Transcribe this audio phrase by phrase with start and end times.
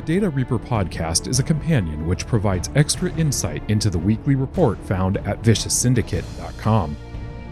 [0.00, 4.78] The Data Reaper podcast is a companion which provides extra insight into the weekly report
[4.78, 6.96] found at vicioussyndicate.com.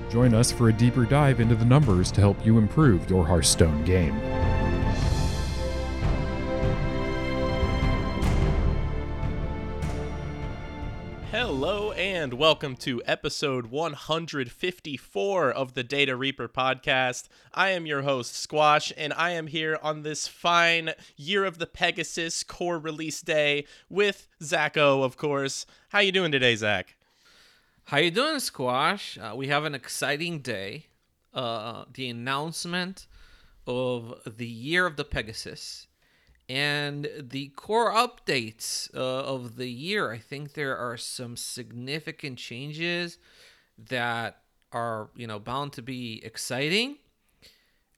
[0.09, 3.85] Join us for a deeper dive into the numbers to help you improve your Hearthstone
[3.85, 4.19] game.
[12.19, 17.29] And welcome to episode 154 of the Data Reaper podcast.
[17.55, 21.67] I am your host Squash and I am here on this fine Year of the
[21.67, 25.65] Pegasus core release day with ZachO, of course.
[25.91, 26.97] How you doing today, Zach?
[27.85, 29.17] How you doing, Squash?
[29.17, 30.87] Uh, we have an exciting day.
[31.33, 33.07] Uh, the announcement
[33.65, 35.87] of the Year of the Pegasus
[36.49, 40.11] and the core updates uh, of the year.
[40.13, 43.19] I think there are some significant changes
[43.89, 46.97] that are you know bound to be exciting.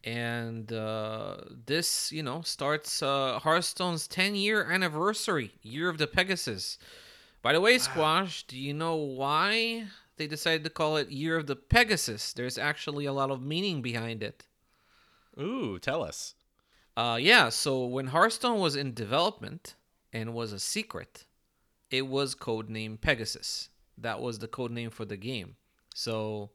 [0.03, 1.37] And uh,
[1.67, 6.79] this, you know, starts uh, Hearthstone's 10 year anniversary, Year of the Pegasus.
[7.42, 9.85] By the way, Squash, do you know why
[10.17, 12.33] they decided to call it Year of the Pegasus?
[12.33, 14.47] There's actually a lot of meaning behind it.
[15.39, 16.35] Ooh, tell us.
[16.96, 19.74] Uh, yeah, so when Hearthstone was in development
[20.12, 21.24] and was a secret,
[21.91, 23.69] it was codenamed Pegasus.
[23.96, 25.56] That was the code name for the game.
[25.94, 26.50] So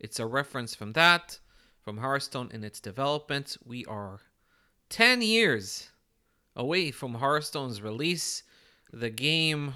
[0.00, 1.38] it's a reference from that,
[1.82, 3.56] from Hearthstone in its development.
[3.64, 4.20] We are
[4.90, 5.90] 10 years
[6.56, 8.42] away from Hearthstone's release.
[8.92, 9.74] The game,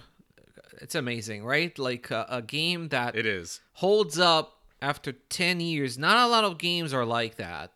[0.80, 1.76] it's amazing, right?
[1.78, 3.60] Like a, a game that It is.
[3.74, 5.98] holds up after 10 years.
[5.98, 7.72] Not a lot of games are like that,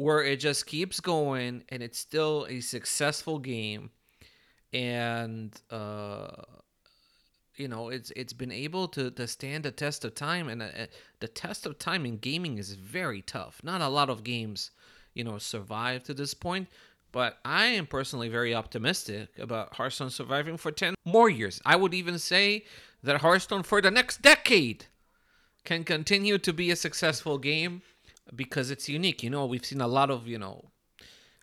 [0.00, 3.90] where it just keeps going and it's still a successful game.
[4.72, 6.28] And, uh,
[7.56, 10.68] you know, it's it's been able to, to stand the test of time, and uh,
[11.18, 13.60] the test of time in gaming is very tough.
[13.62, 14.70] Not a lot of games,
[15.12, 16.68] you know, survive to this point,
[17.12, 21.60] but I am personally very optimistic about Hearthstone surviving for 10 more years.
[21.66, 22.64] I would even say
[23.02, 24.86] that Hearthstone for the next decade
[25.64, 27.82] can continue to be a successful game
[28.34, 29.22] because it's unique.
[29.22, 30.70] You know, we've seen a lot of, you know,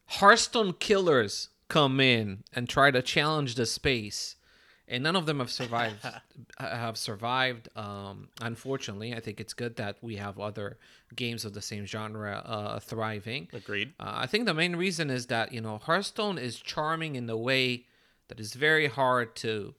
[0.05, 4.35] Hearthstone killers come in and try to challenge the space,
[4.87, 6.05] and none of them have survived.
[6.59, 7.67] have survived.
[7.75, 10.77] Um, unfortunately, I think it's good that we have other
[11.15, 13.49] games of the same genre uh, thriving.
[13.51, 13.93] Agreed.
[13.99, 17.37] Uh, I think the main reason is that you know Hearthstone is charming in the
[17.37, 17.85] way
[18.29, 19.75] that is very hard to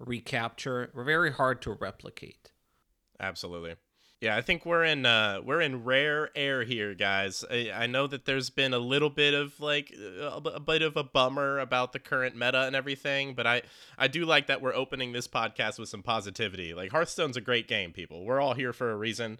[0.00, 2.50] recapture, very hard to replicate.
[3.20, 3.76] Absolutely.
[4.20, 7.42] Yeah, I think we're in uh, we're in rare air here, guys.
[7.50, 10.98] I, I know that there's been a little bit of like a, a bit of
[10.98, 13.62] a bummer about the current meta and everything, but I
[13.96, 16.74] I do like that we're opening this podcast with some positivity.
[16.74, 18.26] Like Hearthstone's a great game, people.
[18.26, 19.38] We're all here for a reason.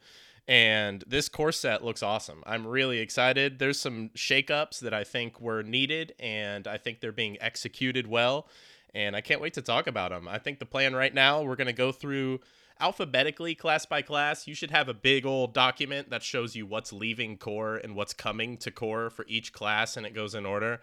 [0.48, 2.42] And this core set looks awesome.
[2.46, 3.58] I'm really excited.
[3.58, 8.48] There's some shakeups that I think were needed, and I think they're being executed well.
[8.94, 10.26] And I can't wait to talk about them.
[10.26, 12.40] I think the plan right now, we're to go through
[12.80, 16.92] alphabetically class by class you should have a big old document that shows you what's
[16.92, 20.80] leaving core and what's coming to core for each class and it goes in order.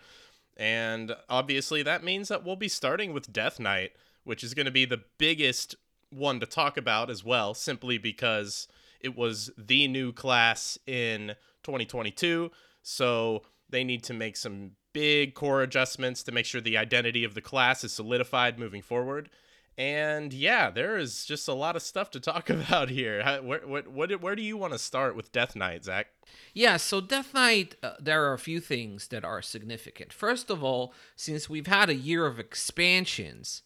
[0.55, 3.91] And obviously that means that we'll be starting with death knight
[4.23, 5.75] which is going to be the biggest
[6.09, 8.67] one to talk about as well simply because
[8.99, 15.61] it was the new class in 2022 so they need to make some big core
[15.61, 19.29] adjustments to make sure the identity of the class is solidified moving forward
[19.77, 23.23] and yeah, there is just a lot of stuff to talk about here.
[23.23, 26.07] How, where, what, what, where do you want to start with Death Knight, Zach?
[26.53, 30.11] Yeah, so Death Knight, uh, there are a few things that are significant.
[30.11, 33.61] First of all, since we've had a year of expansions,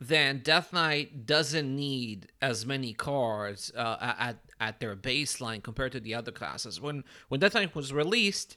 [0.00, 6.00] then Death Knight doesn't need as many cards uh, at at their baseline compared to
[6.00, 6.80] the other classes.
[6.80, 8.56] When when Death Knight was released,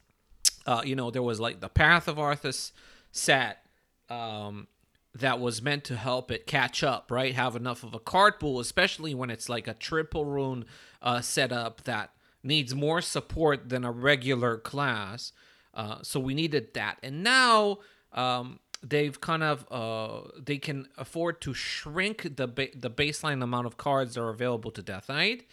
[0.67, 2.71] uh, you know there was like the Path of Arthas
[3.11, 3.65] set.
[4.09, 4.67] Um,
[5.13, 7.33] that was meant to help it catch up, right?
[7.33, 10.65] Have enough of a card pool, especially when it's like a triple rune
[11.01, 12.11] uh, setup that
[12.43, 15.33] needs more support than a regular class.
[15.73, 17.79] Uh, so we needed that, and now
[18.13, 23.67] um, they've kind of uh, they can afford to shrink the ba- the baseline amount
[23.67, 25.45] of cards that are available to Death Knight.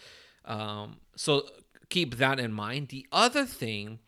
[0.44, 1.46] Um, so
[1.88, 2.88] keep that in mind.
[2.88, 4.00] The other thing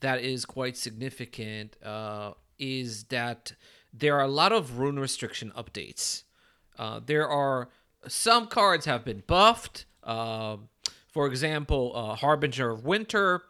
[0.00, 3.52] that is quite significant uh, is that
[3.96, 6.24] there are a lot of rune restriction updates.
[6.78, 7.68] Uh, there are
[8.08, 9.84] some cards have been buffed.
[10.02, 10.56] Uh,
[11.08, 13.42] for example, uh, Harbinger of Winter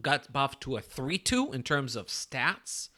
[0.00, 2.88] got buffed to a three-two in terms of stats.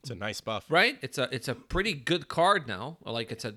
[0.00, 0.96] It's a nice buff, right?
[1.02, 2.98] It's a it's a pretty good card now.
[3.04, 3.54] Like it's a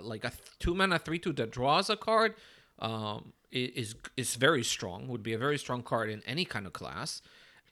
[0.00, 2.34] like a two mana three-two that draws a card.
[2.78, 5.08] Um, is is very strong.
[5.08, 7.20] Would be a very strong card in any kind of class.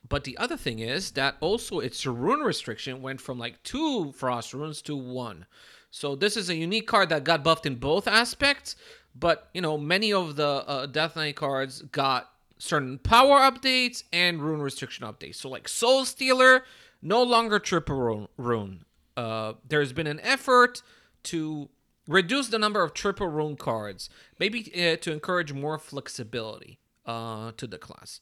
[0.07, 4.53] But the other thing is that also its rune restriction went from like two frost
[4.53, 5.45] runes to one.
[5.91, 8.75] So this is a unique card that got buffed in both aspects.
[9.13, 14.41] But you know, many of the uh, Death Knight cards got certain power updates and
[14.41, 15.35] rune restriction updates.
[15.35, 16.63] So like Soul Stealer,
[17.01, 18.85] no longer triple rune.
[19.17, 20.81] Uh, there's been an effort
[21.23, 21.69] to
[22.07, 24.09] reduce the number of triple rune cards,
[24.39, 28.21] maybe uh, to encourage more flexibility uh, to the class.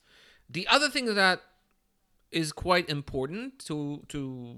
[0.50, 1.42] The other thing that
[2.31, 4.58] is quite important to to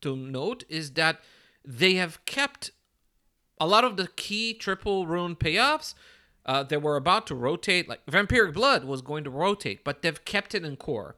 [0.00, 1.20] to note is that
[1.64, 2.70] they have kept
[3.60, 5.94] a lot of the key triple rune payoffs
[6.44, 7.88] uh, they were about to rotate.
[7.88, 11.16] Like Vampiric Blood was going to rotate, but they've kept it in core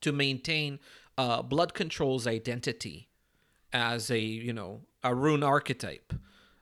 [0.00, 0.78] to maintain
[1.16, 3.08] uh, Blood Control's identity
[3.72, 6.12] as a you know a rune archetype.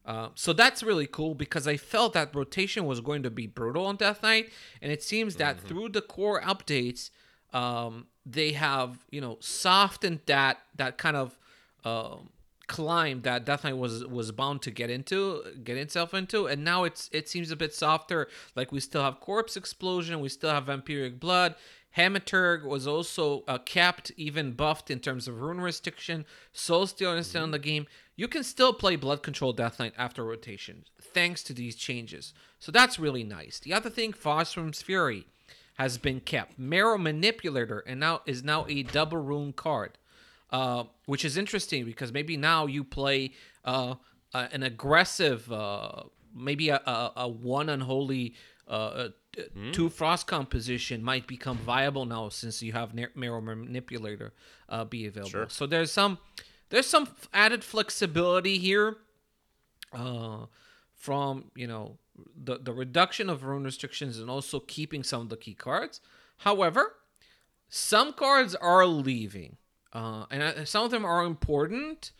[0.05, 3.87] Uh, so that's really cool because I felt that rotation was going to be brutal
[3.87, 4.51] on Death Knight,
[4.81, 5.67] and it seems that mm-hmm.
[5.67, 7.11] through the core updates,
[7.57, 11.39] um, they have you know softened that that kind of
[11.85, 12.29] um,
[12.67, 16.85] climb that Death Knight was was bound to get into, get itself into, and now
[16.85, 18.29] it's it seems a bit softer.
[18.55, 21.55] Like we still have Corpse Explosion, we still have Vampiric Blood.
[21.97, 26.27] Hematurg was also uh, capped, even buffed in terms of rune restriction.
[26.53, 27.15] Soul is still
[27.45, 27.87] in the game.
[28.17, 32.35] You can still play Blood Control Death Knight after rotation, thanks to these changes.
[32.59, 33.59] So that's really nice.
[33.61, 35.27] The other thing, Frostwyrm's Fury
[35.77, 36.59] has been kept.
[36.59, 39.99] Marrow Manipulator and now is now a double rune card.
[40.51, 43.33] Uh, which is interesting because maybe now you play
[43.65, 43.97] uh,
[44.33, 48.33] uh, an aggressive, uh, maybe a, a, a, one unholy
[48.71, 49.73] mm.
[49.73, 54.33] two frost composition might become viable now since you have Marrow Manipulator
[54.89, 55.31] be available.
[55.31, 55.47] Sure.
[55.49, 56.19] So there's some
[56.69, 58.99] there's some added flexibility here
[59.93, 60.47] uh,
[60.95, 61.99] from you know
[62.37, 66.01] the the reduction of rune restrictions and also keeping some of the key cards.
[66.39, 66.97] However,
[67.69, 69.57] some cards are leaving.
[69.93, 72.13] Uh, and uh, some of them are important.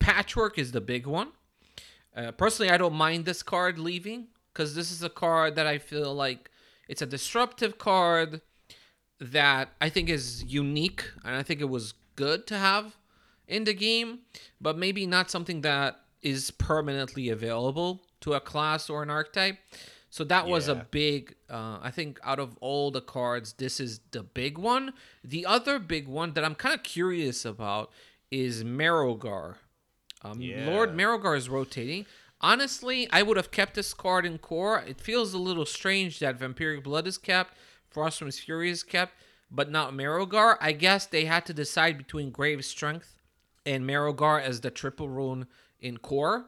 [0.00, 1.28] Patchwerk is the big one.
[2.16, 5.78] Uh, personally, I don't mind this card leaving because this is a card that I
[5.78, 6.50] feel like
[6.88, 8.40] it's a disruptive card
[9.20, 12.96] that I think is unique and I think it was good to have
[13.46, 14.20] in the game,
[14.60, 19.58] but maybe not something that is permanently available to a class or an archetype.
[20.10, 21.34] So that was a big.
[21.50, 24.92] Uh, I think out of all the cards, this is the big one.
[25.24, 27.90] The other big one that I'm kind of curious about
[28.30, 29.56] is Marrowgar.
[30.22, 30.66] Um, yeah.
[30.66, 32.06] Lord Marrowgar is rotating.
[32.40, 34.84] Honestly, I would have kept this card in core.
[34.86, 37.54] It feels a little strange that Vampiric Blood is kept,
[37.92, 39.14] Frostwyrm's Fury is kept,
[39.50, 40.56] but not Marrowgar.
[40.60, 43.18] I guess they had to decide between Grave Strength
[43.66, 45.46] and Marrowgar as the triple rune
[45.80, 46.46] in core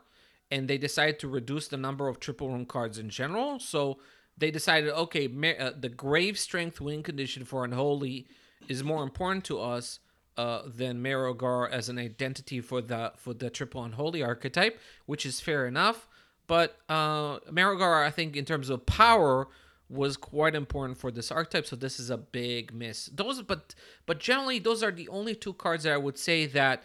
[0.51, 3.59] and they decided to reduce the number of triple rune cards in general.
[3.59, 3.99] So
[4.39, 5.27] they decided, okay,
[5.59, 8.27] uh, the grave strength win condition for unholy
[8.69, 10.01] is more important to us
[10.37, 15.41] uh, than Marrowgar as an identity for the for the triple unholy archetype, which is
[15.41, 16.09] fair enough.
[16.47, 19.49] But uh, Marrowgar, I think, in terms of power,
[19.89, 21.67] was quite important for this archetype.
[21.67, 23.07] So this is a big miss.
[23.07, 26.85] Those, but but generally, those are the only two cards that I would say that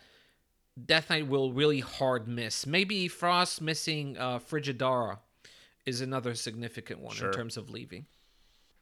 [0.86, 2.66] Death Knight will really hard miss.
[2.66, 5.20] Maybe Frost missing uh, Frigidara
[5.86, 7.28] is another significant one sure.
[7.30, 8.06] in terms of leaving.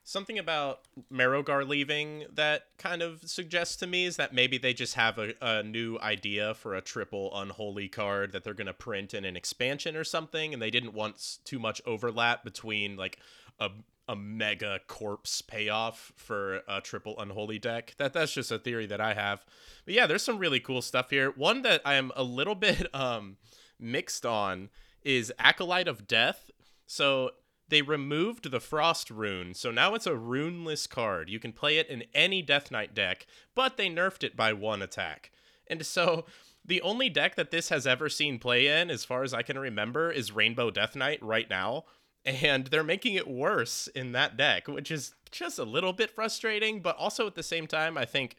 [0.04, 0.82] Something about
[1.14, 5.34] Marrowgar leaving that kind of suggests to me is that maybe they just have a,
[5.40, 9.36] a new idea for a triple unholy card that they're going to print in an
[9.36, 13.20] expansion or something, and they didn't want too much overlap between like
[13.60, 13.70] a
[14.10, 17.94] a mega corpse payoff for a triple unholy deck.
[18.00, 19.46] That that's just a theory that I have.
[19.86, 21.30] But yeah, there's some really cool stuff here.
[21.30, 23.38] One that I am a little bit um
[23.80, 24.70] mixed on
[25.04, 26.50] is Acolyte of Death.
[26.88, 27.32] So
[27.70, 31.30] they removed the frost rune, so now it's a runeless card.
[31.30, 34.82] You can play it in any Death Knight deck, but they nerfed it by one
[34.82, 35.30] attack.
[35.68, 36.26] And so
[36.66, 39.60] the only deck that this has ever seen play in, as far as I can
[39.60, 41.86] remember, is Rainbow Death Knight right now
[42.26, 46.82] and they're making it worse in that deck, which is just a little bit frustrating,
[46.82, 48.36] but also at the same time, I think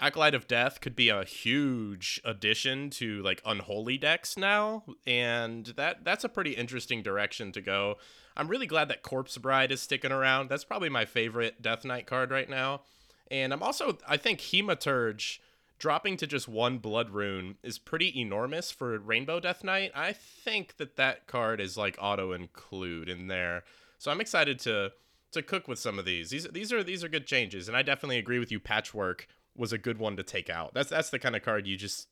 [0.00, 6.04] Acolyte of Death could be a huge addition to like unholy decks now, and that
[6.04, 7.96] that's a pretty interesting direction to go.
[8.36, 10.48] I'm really glad that Corpse Bride is sticking around.
[10.48, 12.82] That's probably my favorite Death Knight card right now.
[13.30, 15.38] And I'm also I think Hematurge
[15.82, 19.90] dropping to just one blood rune is pretty enormous for Rainbow Death Knight.
[19.96, 23.64] I think that that card is like auto include in there.
[23.98, 24.92] So I'm excited to
[25.32, 26.30] to cook with some of these.
[26.30, 29.22] These these are these are good changes and I definitely agree with you Patchwerk
[29.56, 30.72] was a good one to take out.
[30.72, 32.06] That's that's the kind of card you just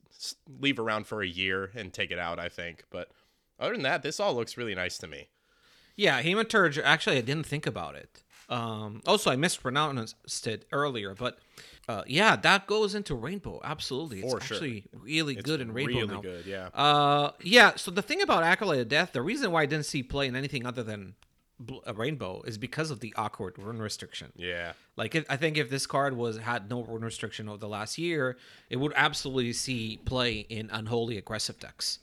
[0.59, 2.87] leave around for a year and take it out, I think.
[2.91, 3.13] But
[3.61, 5.29] other than that, this all looks really nice to me.
[5.95, 8.25] Yeah, Hematurge actually I didn't think about it.
[8.51, 11.39] Um, also, I mispronounced it earlier, but
[11.89, 13.61] uh, yeah, that goes into Rainbow.
[13.65, 14.57] Absolutely, it's For sure.
[14.57, 16.21] actually really It's good in Rainbow really now.
[16.21, 16.69] good, yeah.
[16.75, 17.77] Uh, yeah.
[17.77, 20.35] So the thing about Acolyte of Death, the reason why I didn't see play in
[20.37, 21.15] anything other than
[21.61, 24.33] Bl- uh, Rainbow is because of the awkward rune restriction.
[24.37, 24.73] yeah.
[24.97, 27.97] Like if, I think if this card was had no rune restriction over the last
[27.99, 28.37] year,
[28.69, 32.01] it would absolutely see play in unholy aggressive decks.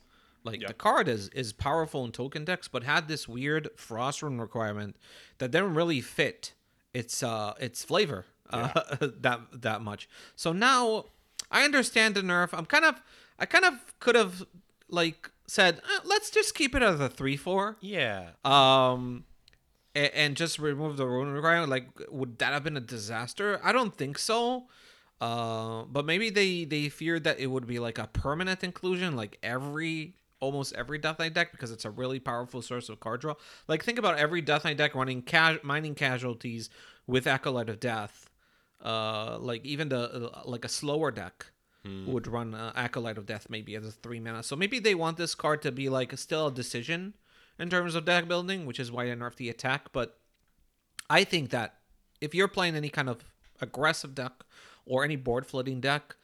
[0.47, 4.39] Like the card is is powerful in token decks, but had this weird frost rune
[4.41, 4.95] requirement
[5.37, 6.53] that didn't really fit
[6.93, 8.69] its uh its flavor uh,
[9.21, 10.07] that that much.
[10.35, 11.05] So now
[11.51, 12.49] I understand the nerf.
[12.57, 12.95] I'm kind of
[13.39, 14.43] I kind of could have
[14.89, 18.29] like said eh, let's just keep it as a three four Yeah.
[18.45, 19.25] um
[19.95, 23.71] and, and just remove the rune requirement like would that have been a disaster i
[23.71, 24.67] don't think so
[25.21, 29.37] uh but maybe they they feared that it would be like a permanent inclusion like
[29.41, 33.33] every almost every death knight deck because it's a really powerful source of card draw.
[33.67, 36.69] Like think about every death knight deck running ca- mining casualties
[37.05, 38.29] with acolyte of death.
[38.83, 41.47] Uh like even the uh, like a slower deck
[42.05, 44.43] would run uh, acolyte of death maybe as a three mana.
[44.43, 47.13] So maybe they want this card to be like still a decision
[47.57, 49.91] in terms of deck building which is why they nerfed the attack.
[49.93, 50.17] But
[51.09, 51.75] i think that
[52.19, 53.23] if you're playing any kind of
[53.61, 54.33] aggressive deck
[54.85, 56.15] or any board flooding deck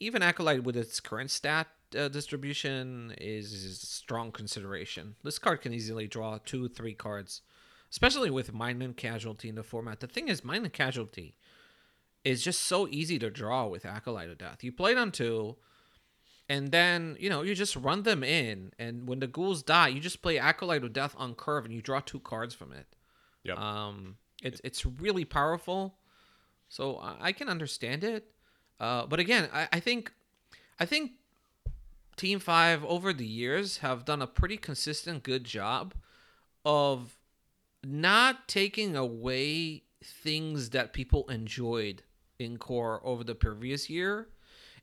[0.00, 5.60] even acolyte with its current stat uh, distribution is, is a strong consideration this card
[5.60, 7.42] can easily draw two three cards
[7.90, 11.36] especially with mine and casualty in the format the thing is mine and casualty
[12.26, 14.64] is just so easy to draw with Acolyte of Death.
[14.64, 15.54] You play it on two,
[16.48, 20.00] and then you know you just run them in, and when the ghouls die, you
[20.00, 22.86] just play Acolyte of Death on curve, and you draw two cards from it.
[23.44, 23.58] Yep.
[23.58, 25.98] Um, it's it's really powerful,
[26.68, 28.28] so I, I can understand it.
[28.80, 30.12] Uh, but again, I, I think,
[30.80, 31.12] I think
[32.16, 35.94] Team Five over the years have done a pretty consistent, good job
[36.64, 37.18] of
[37.84, 42.02] not taking away things that people enjoyed
[42.38, 44.28] in core over the previous year.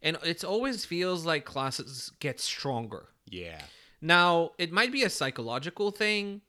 [0.01, 3.07] And it always feels like classes get stronger.
[3.29, 3.61] Yeah.
[4.01, 6.41] now it might be a psychological thing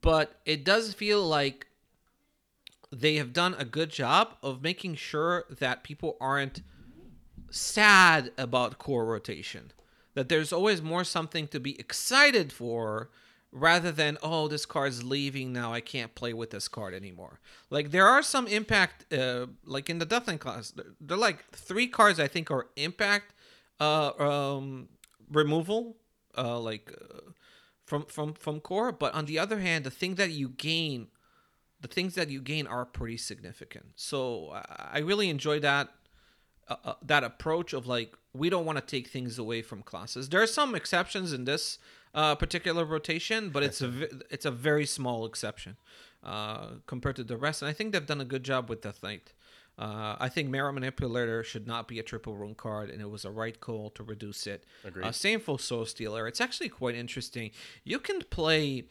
[0.00, 1.66] but it does feel like
[2.90, 6.62] they have done a good job of making sure that people aren't
[7.50, 9.70] sad about core rotation
[10.18, 13.08] that there's always more something to be excited for
[13.52, 17.38] rather than oh this card's leaving now i can't play with this card anymore.
[17.70, 21.48] Like there are some impact uh like in the death Knight class there are like
[21.52, 23.32] three cards i think are impact
[23.78, 24.88] uh um
[25.30, 25.96] removal
[26.36, 27.30] uh like uh,
[27.86, 28.90] from from from core.
[28.90, 31.06] But on the other hand the thing that you gain
[31.80, 33.86] the things that you gain are pretty significant.
[33.94, 35.90] So i, I really enjoy that
[36.66, 40.28] uh, uh, that approach of like we don't want to take things away from classes.
[40.28, 41.78] There are some exceptions in this
[42.14, 45.76] uh, particular rotation, but it's a it's a very small exception
[46.24, 47.62] uh, compared to the rest.
[47.62, 49.32] And I think they've done a good job with Death Knight.
[49.78, 53.24] Uh, I think Marrow Manipulator should not be a triple rune card, and it was
[53.24, 54.64] a right call to reduce it.
[54.84, 55.04] Agreed.
[55.04, 56.26] Uh, same for Soul Stealer.
[56.26, 57.52] It's actually quite interesting.
[57.84, 58.86] You can play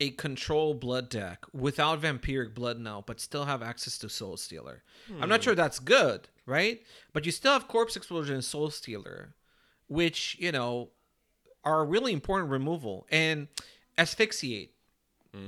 [0.00, 4.82] a control blood deck without vampiric blood now, but still have access to Soul Stealer.
[5.20, 6.82] I'm not sure that's good, right?
[7.12, 9.34] But you still have Corpse Explosion and Soul Stealer,
[9.88, 10.90] which you know
[11.64, 13.48] are really important removal and
[13.96, 14.70] asphyxiate.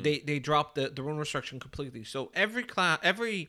[0.02, 2.04] They they drop the the rune restriction completely.
[2.04, 3.48] So every class every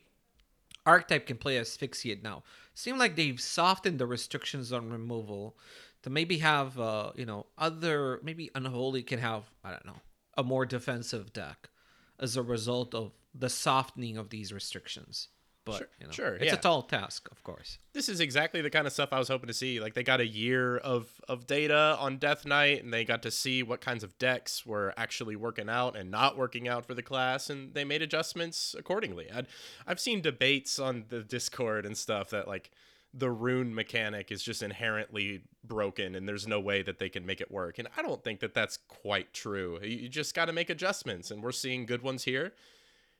[0.85, 2.43] archetype can play asphyxiate now.
[2.73, 5.55] Seem like they've softened the restrictions on removal
[6.03, 9.99] to maybe have uh you know other maybe unholy can have I don't know
[10.37, 11.69] a more defensive deck
[12.19, 15.29] as a result of the softening of these restrictions.
[15.65, 16.53] But Sure, you know, sure, it's yeah.
[16.53, 17.77] a tall task, of course.
[17.91, 19.81] This is exactly the kind of stuff I was hoping to see.
[19.81, 23.31] Like they got a year of of data on Death Knight, and they got to
[23.31, 27.03] see what kinds of decks were actually working out and not working out for the
[27.03, 29.29] class, and they made adjustments accordingly.
[29.29, 29.47] I'd,
[29.85, 32.71] I've seen debates on the Discord and stuff that like
[33.17, 37.41] the rune mechanic is just inherently broken, and there's no way that they can make
[37.41, 37.79] it work.
[37.79, 39.79] And I don't think that that's quite true.
[39.81, 42.53] You just got to make adjustments, and we're seeing good ones here.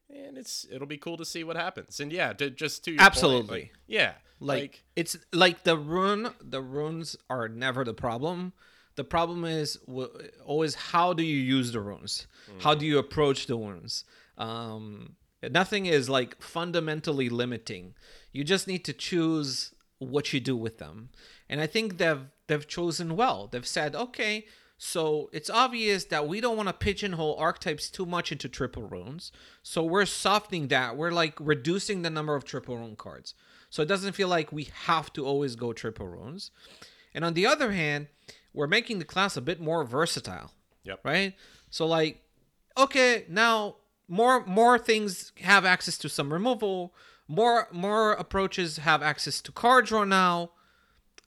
[0.10, 2.00] And it's it'll be cool to see what happens.
[2.00, 3.60] And yeah, to, just to your point, Absolutely.
[3.60, 8.54] like, yeah, like, like it's like the rune the runes are never the problem
[8.96, 10.10] the problem is w-
[10.46, 12.28] always how do you use the runes
[12.60, 14.04] how do you approach the runes
[14.38, 15.16] um
[15.50, 17.96] nothing is like fundamentally limiting
[18.32, 21.10] you just need to choose what you do with them
[21.50, 24.46] and i think they've they've chosen well they've said okay
[24.78, 29.32] so it's obvious that we don't want to pigeonhole archetypes too much into triple runes.
[29.64, 30.96] So we're softening that.
[30.96, 33.34] We're like reducing the number of triple rune cards.
[33.72, 36.52] So it doesn't feel like we have to always go triple runes.
[37.14, 38.08] And on the other hand,
[38.54, 40.52] we're making the class a bit more versatile.
[40.84, 41.00] Yep.
[41.04, 41.34] Right?
[41.72, 42.22] So like,
[42.78, 43.78] okay, now
[44.08, 46.94] more more things have access to some removal.
[47.28, 50.52] More more approaches have access to card draw now.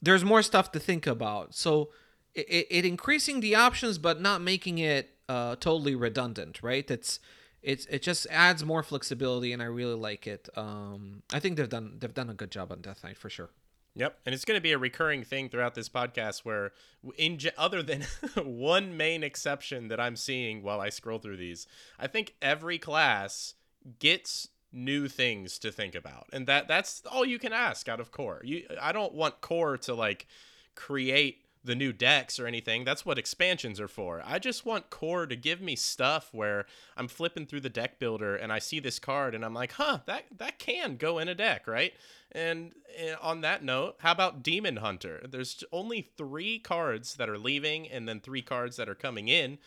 [0.01, 1.53] There's more stuff to think about.
[1.53, 1.89] So
[2.33, 6.89] it, it increasing the options, but not making it uh, totally redundant, right?
[6.89, 7.19] It's
[7.61, 10.49] it's it just adds more flexibility, and I really like it.
[10.55, 13.49] Um, I think they've done they've done a good job on Death Knight for sure.
[13.93, 16.71] Yep, and it's going to be a recurring thing throughout this podcast where,
[17.17, 18.03] in other than
[18.37, 21.67] one main exception that I'm seeing while I scroll through these,
[21.99, 23.55] I think every class
[23.99, 28.11] gets new things to think about, and that that's all you can ask out of
[28.11, 28.41] core.
[28.43, 30.27] You, I don't want core to like
[30.75, 32.83] create the new decks or anything.
[32.83, 34.23] That's what expansions are for.
[34.25, 36.65] I just want core to give me stuff where
[36.97, 39.99] I'm flipping through the deck builder and I see this card and I'm like, "Huh,
[40.05, 41.93] that that can go in a deck, right?"
[42.31, 45.25] And, and on that note, how about Demon Hunter?
[45.29, 49.59] There's only 3 cards that are leaving and then 3 cards that are coming in.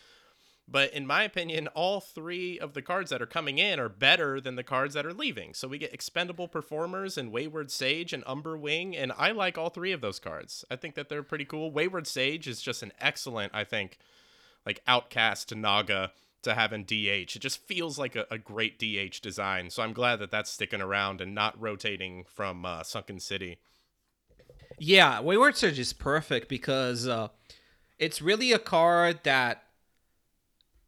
[0.67, 4.41] But in my opinion, all three of the cards that are coming in are better
[4.41, 5.53] than the cards that are leaving.
[5.53, 9.69] So we get expendable performers and Wayward Sage and Umber Wing, and I like all
[9.69, 10.65] three of those cards.
[10.71, 11.71] I think that they're pretty cool.
[11.71, 13.99] Wayward Sage is just an excellent, I think,
[14.65, 17.35] like outcast to Naga to have in DH.
[17.35, 19.69] It just feels like a, a great DH design.
[19.69, 23.59] So I'm glad that that's sticking around and not rotating from uh, Sunken City.
[24.79, 27.27] Yeah, Wayward Sage is perfect because uh,
[27.99, 29.64] it's really a card that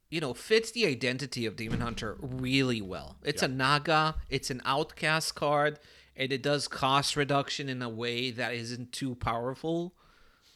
[0.09, 3.17] you know, fits the identity of Demon Hunter really well.
[3.23, 5.79] It's a Naga, it's an outcast card,
[6.15, 9.93] and it does cost reduction in a way that isn't too powerful.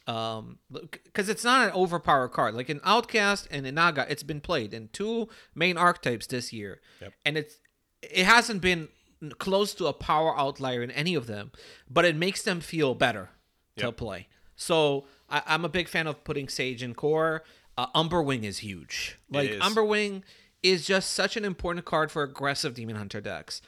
[0.06, 2.54] Um, because it's not an overpowered card.
[2.54, 6.80] Like an Outcast and a Naga, it's been played in two main archetypes this year,
[7.00, 7.12] yep.
[7.24, 7.60] and it's
[8.02, 8.88] it hasn't been
[9.38, 11.52] close to a power outlier in any of them,
[11.88, 13.30] but it makes them feel better
[13.76, 13.86] yep.
[13.86, 14.26] to play.
[14.56, 17.44] So I, I'm a big fan of putting Sage in core.
[17.76, 19.18] Uh, Umberwing is huge.
[19.30, 19.60] Like is.
[19.62, 20.22] Umberwing
[20.62, 23.62] is just such an important card for aggressive Demon Hunter decks.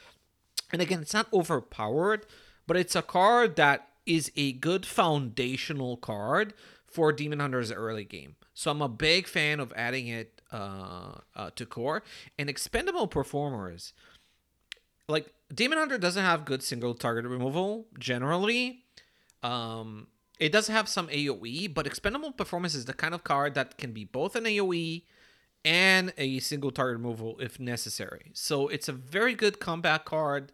[0.73, 2.27] And again, it's not overpowered,
[2.67, 6.55] but it's a card that is a good foundational card
[6.87, 8.37] for Demon Hunter's early game.
[8.55, 12.03] So I'm a big fan of adding it uh, uh, to core
[12.39, 13.93] and expendable performers.
[15.09, 18.85] Like Demon Hunter doesn't have good single target removal generally.
[19.43, 20.07] Um,
[20.39, 23.93] it does have some AoE, but Expendable Performers is the kind of card that can
[23.93, 25.03] be both an AoE
[25.65, 28.31] and a single target removal if necessary.
[28.35, 30.53] So it's a very good combat card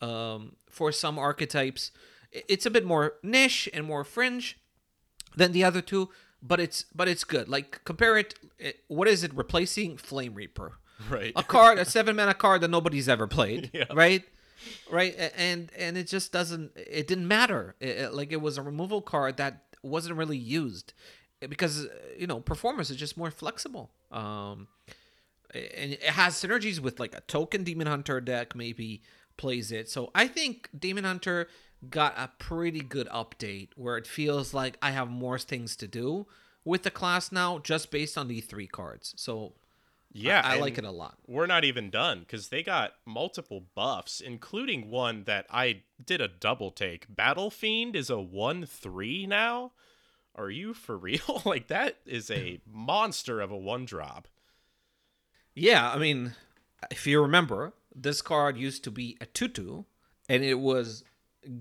[0.00, 1.92] um, for some archetypes.
[2.32, 4.58] It's a bit more niche and more fringe
[5.36, 6.10] than the other two,
[6.42, 7.48] but it's but it's good.
[7.48, 8.34] Like compare it.
[8.88, 9.96] What is it replacing?
[9.96, 10.74] Flame Reaper.
[11.08, 11.32] Right.
[11.34, 13.70] A card, a seven mana card that nobody's ever played.
[13.74, 13.84] Yeah.
[13.92, 14.24] Right
[14.90, 15.14] right?
[15.36, 17.74] And and it just doesn't it didn't matter.
[17.80, 20.92] It, it, like it was a removal card that wasn't really used
[21.40, 21.86] because
[22.18, 23.90] you know performance is just more flexible.
[24.10, 24.68] Um
[25.52, 29.02] and it has synergies with like a token demon hunter deck maybe
[29.36, 29.88] plays it.
[29.88, 31.48] So i think demon hunter
[31.88, 36.26] got a pretty good update where it feels like i have more things to do
[36.64, 39.14] with the class now just based on the three cards.
[39.16, 39.54] So
[40.12, 41.16] yeah, I, I like it a lot.
[41.26, 46.28] We're not even done because they got multiple buffs, including one that I did a
[46.28, 47.14] double take.
[47.14, 49.72] Battle Fiend is a one three now.
[50.34, 51.42] Are you for real?
[51.44, 54.26] like that is a monster of a one drop.
[55.54, 56.34] Yeah, I mean,
[56.90, 59.84] if you remember, this card used to be a tutu,
[60.28, 61.04] and it was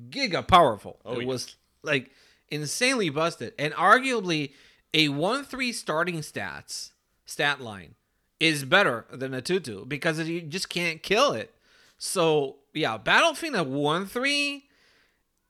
[0.09, 0.99] giga powerful.
[1.05, 1.27] Oh, it yeah.
[1.27, 2.09] was like
[2.49, 4.53] insanely busted, and arguably
[4.91, 6.91] a one three starting stats
[7.25, 7.93] stat line
[8.39, 11.53] is better than a tutu because you just can't kill it.
[11.97, 14.65] So yeah, Battlefiend at one three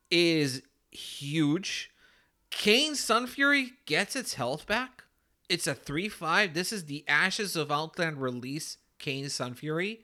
[0.10, 1.92] is huge.
[2.52, 5.04] Kayn Sunfury gets its health back.
[5.48, 6.54] It's a three five.
[6.54, 8.78] This is the Ashes of Outland release.
[9.00, 10.00] Kayn Sunfury.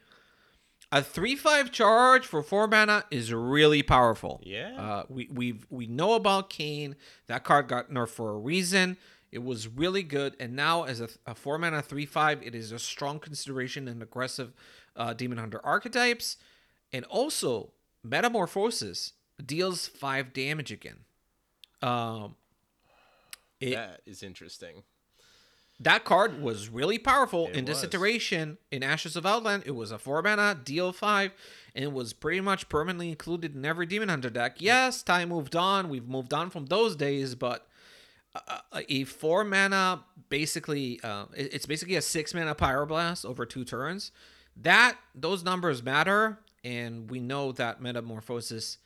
[0.92, 4.40] A three five charge for four mana is really powerful.
[4.44, 4.76] Yeah.
[4.80, 6.96] Uh, we we we know about Kayn.
[7.28, 8.98] That card got nerfed for a reason.
[9.32, 12.72] It was really good, and now as a, a four mana three five, it is
[12.72, 14.54] a strong consideration in aggressive
[14.96, 16.38] uh, Demon Hunter archetypes,
[16.94, 17.72] and also
[18.04, 21.00] Metamorphosis deals five damage again.
[21.82, 22.36] Um,
[23.60, 24.84] it, that is interesting.
[25.82, 27.90] That card was really powerful it in this was.
[27.94, 29.64] iteration in Ashes of Outland.
[29.66, 31.34] It was a four mana, deal five,
[31.76, 34.62] and it was pretty much permanently included in every Demon Hunter deck.
[34.62, 35.90] Yes, time moved on.
[35.90, 37.68] We've moved on from those days, but
[38.74, 44.12] a a four mana, basically, uh, it's basically a six mana pyroblast over two turns.
[44.58, 48.78] That those numbers matter, and we know that metamorphosis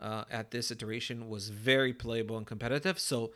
[0.00, 2.98] uh, at this iteration was very playable and competitive.
[2.98, 3.32] So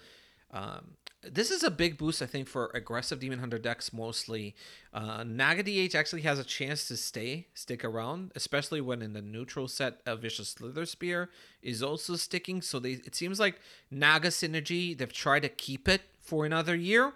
[0.53, 4.55] um, this is a big boost, I think, for aggressive Demon Hunter decks mostly.
[4.93, 9.21] Uh, Naga DH actually has a chance to stay, stick around, especially when in the
[9.21, 11.29] neutral set, a Vicious Slitherspear
[11.63, 12.63] is also sticking.
[12.63, 17.13] So they, it seems like Naga Synergy, they've tried to keep it for another year.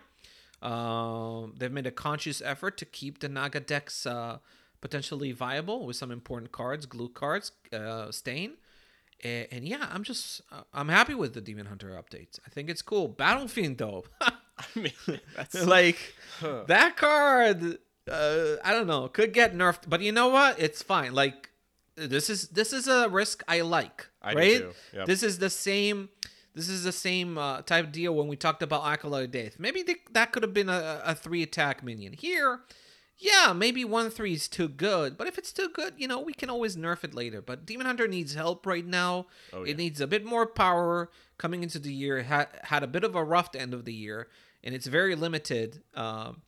[0.61, 4.39] Um, they've made a conscious effort to keep the Naga decks uh,
[4.81, 8.53] potentially viable with some important cards, glue cards, uh, Stain.
[9.23, 12.39] And, and yeah, I'm just uh, I'm happy with the Demon Hunter updates.
[12.47, 13.09] I think it's cool.
[13.09, 14.33] Battle Fiend though, I
[14.75, 15.99] mean, that's like
[16.41, 17.79] that card.
[18.11, 20.61] Uh, I don't know, could get nerfed, but you know what?
[20.61, 21.15] It's fine.
[21.15, 21.51] Like
[21.97, 24.09] this is this is a risk I like.
[24.23, 24.65] I right?
[24.93, 25.07] Yep.
[25.07, 26.09] This is the same.
[26.55, 29.57] This is the same uh, type deal when we talked about Acolyte Death.
[29.59, 32.13] Maybe th- that could have been a, a three attack minion.
[32.13, 32.61] Here,
[33.19, 35.17] yeah, maybe one three is too good.
[35.17, 37.41] But if it's too good, you know, we can always nerf it later.
[37.41, 39.27] But Demon Hunter needs help right now.
[39.53, 39.73] Oh, yeah.
[39.73, 42.23] It needs a bit more power coming into the year.
[42.23, 44.29] Had had a bit of a rough end of the year,
[44.63, 46.43] and it's very limited um,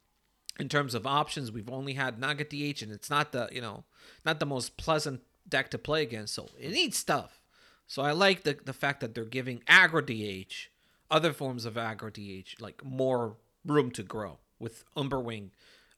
[0.58, 1.52] in terms of options.
[1.52, 3.84] We've only had Naga DH, and it's not the you know
[4.24, 6.34] not the most pleasant deck to play against.
[6.34, 7.42] So it needs stuff.
[7.86, 10.68] So I like the the fact that they're giving aggro DH,
[11.10, 15.50] other forms of aggro DH, like more room to grow with Umberwing,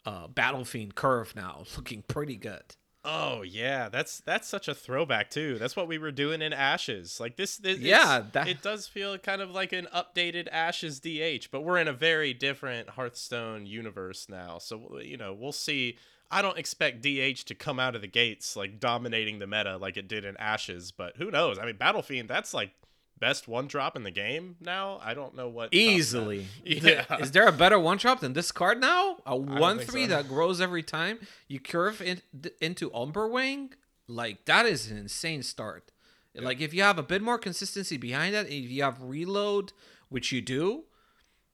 [0.09, 2.63] uh, Battle Fiend curve now looking pretty good.
[3.05, 5.57] Oh yeah, that's that's such a throwback too.
[5.59, 7.21] That's what we were doing in Ashes.
[7.21, 11.49] Like this, this Yeah, that- it does feel kind of like an updated Ashes DH,
[11.51, 14.59] but we're in a very different Hearthstone universe now.
[14.59, 15.97] So you know, we'll see.
[16.31, 19.97] I don't expect DH to come out of the gates like dominating the meta like
[19.97, 21.59] it did in Ashes, but who knows?
[21.59, 22.73] I mean, Battlefiend, that's like
[23.19, 25.01] best one drop in the game now.
[25.03, 25.73] I don't know what.
[25.73, 26.47] Easily.
[26.65, 27.05] Yeah.
[27.19, 29.19] Is there a better one drop than this card now?
[29.27, 30.11] A one three so.
[30.11, 32.21] that grows every time you curve in,
[32.61, 33.73] into Umberwing?
[34.07, 35.91] Like that is an insane start.
[36.35, 39.73] Like if you have a bit more consistency behind that, if you have reload,
[40.09, 40.85] which you do,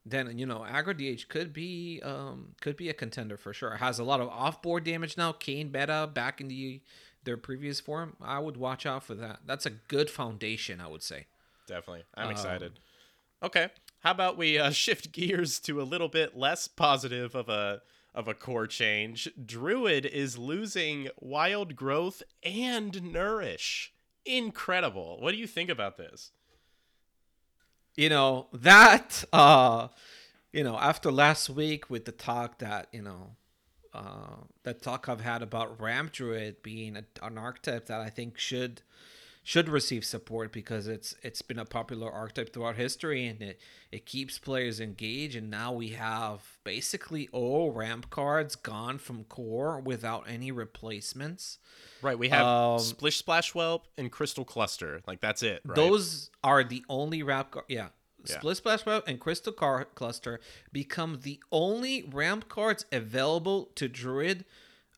[0.05, 3.74] then you know aggro DH could be um could be a contender for sure.
[3.74, 5.33] It has a lot of off board damage now.
[5.33, 6.83] Kayn beta back in the
[7.24, 8.16] their previous form.
[8.20, 9.40] I would watch out for that.
[9.46, 11.27] That's a good foundation, I would say.
[11.66, 12.05] Definitely.
[12.14, 12.79] Um, I'm excited.
[13.42, 13.68] Okay.
[14.00, 17.83] How about we uh, shift gears to a little bit less positive of a
[18.14, 19.29] of a core change?
[19.44, 23.92] Druid is losing wild growth and nourish.
[24.24, 25.18] Incredible.
[25.20, 26.31] What do you think about this?
[27.96, 29.88] you know that uh
[30.53, 33.37] you know after last week with the talk that you know
[33.92, 38.38] uh that talk i've had about ramp druid being a, an archetype that i think
[38.38, 38.83] should
[39.46, 43.61] should receive support because it's it's been a popular archetype throughout history and it
[43.92, 49.78] it keeps players engaged and now we have basically all ramp cards gone from core
[49.78, 51.59] without any replacements
[52.02, 55.00] Right, we have Um, Splish Splash Whelp and Crystal Cluster.
[55.07, 55.74] Like that's it, right?
[55.74, 57.64] Those are the only ramp card.
[57.68, 57.88] Yeah.
[58.26, 58.38] Yeah.
[58.38, 60.40] Splish Splash Whelp and Crystal Car Cluster
[60.72, 64.44] become the only ramp cards available to Druid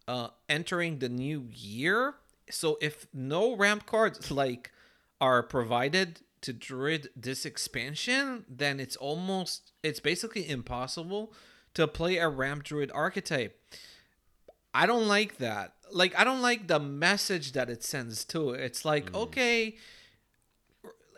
[0.09, 2.15] uh, entering the new year.
[2.51, 4.71] So if no ramp cards like
[5.21, 11.33] are provided to Druid this expansion, then it's almost it's basically impossible
[11.75, 13.61] to play a ramp Druid archetype.
[14.73, 15.75] I don't like that.
[15.91, 18.51] Like I don't like the message that it sends too.
[18.51, 19.23] It's like, mm.
[19.23, 19.77] okay,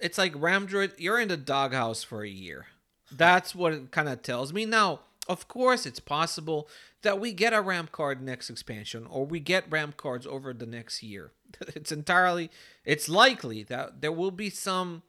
[0.00, 2.66] it's like Ramdroid, you're in the doghouse for a year.
[3.10, 4.64] That's what it kind of tells me.
[4.64, 6.68] Now, of course, it's possible
[7.02, 10.66] that we get a ramp card next expansion or we get ramp cards over the
[10.66, 11.32] next year.
[11.74, 12.50] It's entirely
[12.84, 15.02] it's likely that there will be some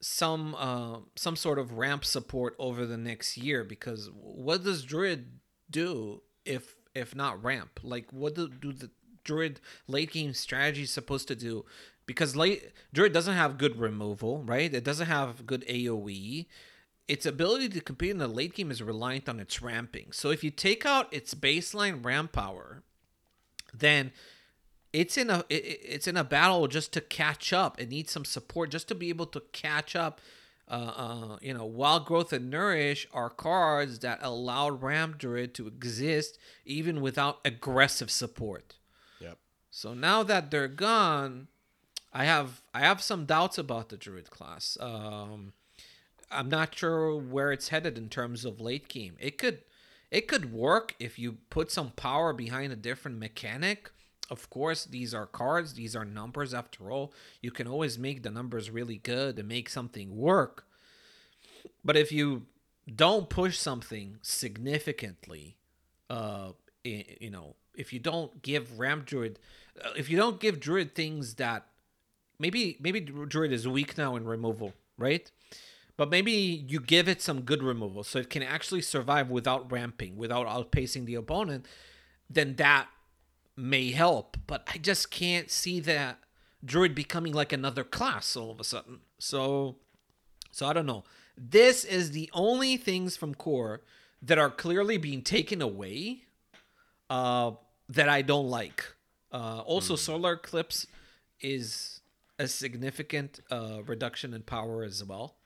[0.00, 5.40] some uh, some sort of ramp support over the next year because what does druid
[5.70, 7.80] do if if not ramp?
[7.82, 8.90] Like what do, do the
[9.24, 11.64] druid late game strategy supposed to do?
[12.06, 14.72] Because late druid doesn't have good removal right?
[14.74, 16.46] It doesn't have good aoe
[17.12, 20.40] its ability to compete in the late game is reliant on its ramping so if
[20.44, 22.82] you take out its baseline ramp power
[23.84, 24.12] then
[24.92, 27.80] it's in a it, it- it's in a battle just to catch up.
[27.80, 30.20] It needs some support just to be able to catch up.
[30.68, 35.66] Uh, uh, you know, Wild Growth and Nourish are cards that allow Ram Druid to
[35.66, 38.76] exist even without aggressive support.
[39.20, 39.38] Yep.
[39.70, 41.48] So now that they're gone,
[42.12, 44.76] I have I have some doubts about the Druid class.
[44.80, 45.54] Um,
[46.32, 49.16] I'm not sure where it's headed in terms of late game.
[49.20, 49.60] It could
[50.10, 53.90] it could work if you put some power behind a different mechanic.
[54.30, 57.12] Of course, these are cards, these are numbers after all.
[57.40, 60.66] You can always make the numbers really good and make something work.
[61.84, 62.46] But if you
[62.94, 65.56] don't push something significantly,
[66.10, 66.52] uh,
[66.84, 69.38] you know, if you don't give Ram Druid,
[69.82, 71.66] uh, if you don't give Druid things that
[72.38, 75.30] maybe maybe Druid is weak now in removal, right?
[75.96, 80.16] But maybe you give it some good removal so it can actually survive without ramping,
[80.16, 81.66] without outpacing the opponent,
[82.28, 82.88] then that
[83.56, 84.36] may help.
[84.46, 86.18] But I just can't see that
[86.64, 89.00] druid becoming like another class all of a sudden.
[89.18, 89.76] So
[90.50, 91.04] so I don't know.
[91.36, 93.80] This is the only things from core
[94.20, 96.24] that are clearly being taken away
[97.10, 97.52] uh,
[97.88, 98.94] that I don't like.
[99.32, 100.86] Uh, also, solar eclipse
[101.40, 102.00] is
[102.38, 105.36] a significant uh, reduction in power as well.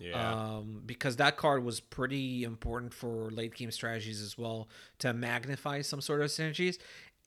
[0.00, 0.32] Yeah.
[0.32, 5.82] Um, because that card was pretty important for late game strategies as well to magnify
[5.82, 6.78] some sort of synergies.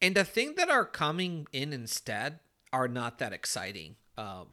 [0.01, 2.39] And the thing that are coming in instead
[2.73, 3.95] are not that exciting.
[4.17, 4.47] Um,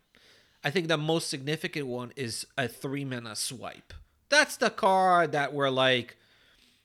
[0.62, 3.94] I think the most significant one is a three mana swipe.
[4.28, 6.16] That's the card that we're like,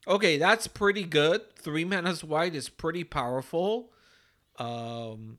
[0.07, 1.41] okay, that's pretty good.
[1.57, 3.91] Three mana swipe is pretty powerful.
[4.57, 5.37] Um,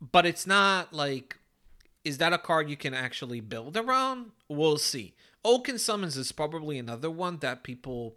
[0.00, 1.38] but it's not like,
[2.02, 4.32] is that a card you can actually build around?
[4.48, 5.14] We'll see.
[5.44, 8.16] Oaken Summons is probably another one that people,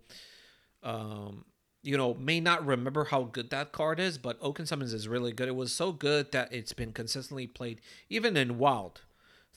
[0.81, 1.45] um,
[1.83, 5.33] you know, may not remember how good that card is, but Oaken Summons is really
[5.33, 5.47] good.
[5.47, 9.01] It was so good that it's been consistently played, even in Wild.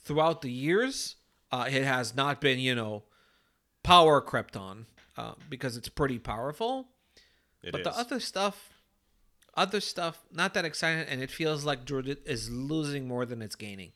[0.03, 1.15] Throughout the years,
[1.51, 3.03] uh, it has not been, you know,
[3.83, 6.89] power crept on uh, because it's pretty powerful.
[7.63, 7.85] It but is.
[7.85, 8.69] the other stuff,
[9.55, 13.55] other stuff, not that exciting, and it feels like Druid is losing more than it's
[13.55, 13.91] gaining.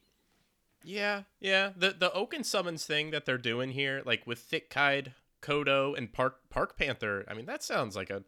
[0.85, 1.71] Yeah, yeah.
[1.75, 6.37] The the Oaken summons thing that they're doing here, like with Thickhide, Kodo, and Park
[6.49, 7.25] Park Panther.
[7.27, 8.23] I mean, that sounds like a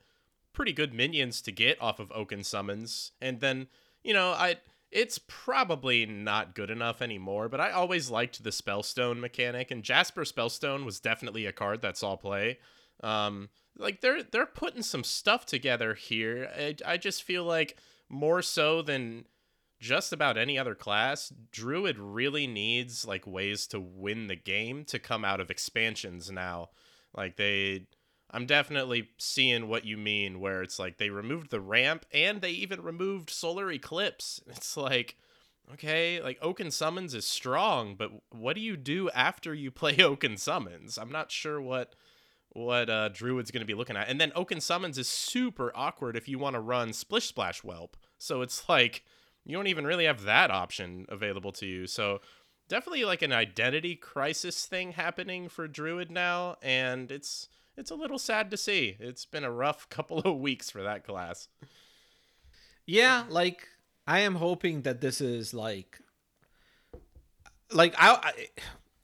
[0.54, 3.12] pretty good minions to get off of Oaken summons.
[3.22, 3.67] And then,
[4.04, 4.58] you know, I
[4.91, 10.24] it's probably not good enough anymore, but I always liked the Spellstone mechanic, and Jasper
[10.24, 12.58] Spellstone was definitely a card that saw play.
[13.04, 16.50] Um, like they're they're putting some stuff together here.
[16.58, 17.78] I, I just feel like
[18.10, 19.26] more so than
[19.80, 25.00] just about any other class, Druid really needs like ways to win the game to
[25.00, 26.70] come out of expansions now.
[27.16, 27.88] Like they
[28.30, 32.52] I'm definitely seeing what you mean where it's like they removed the ramp and they
[32.52, 34.42] even removed solar eclipse.
[34.48, 35.18] It's like
[35.74, 40.38] okay, like Oaken Summons is strong, but what do you do after you play Oaken
[40.38, 40.98] Summons?
[40.98, 41.94] I'm not sure what
[42.50, 44.10] what uh, Druid's going to be looking at.
[44.10, 47.96] And then Oaken Summons is super awkward if you want to run Splish Splash Whelp.
[48.18, 49.04] So it's like
[49.48, 51.88] you don't even really have that option available to you.
[51.88, 52.20] So
[52.68, 58.20] definitely like an identity crisis thing happening for Druid now, and it's it's a little
[58.20, 58.98] sad to see.
[59.00, 61.48] It's been a rough couple of weeks for that class.
[62.86, 63.70] Yeah, like
[64.06, 65.98] I am hoping that this is like
[67.72, 68.34] like I, I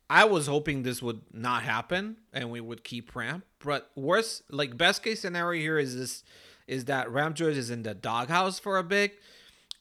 [0.10, 3.45] I was hoping this would not happen and we would keep ramp.
[3.63, 6.23] But worst like best case scenario here is this
[6.67, 9.17] is that ramp druid is in the doghouse for a bit.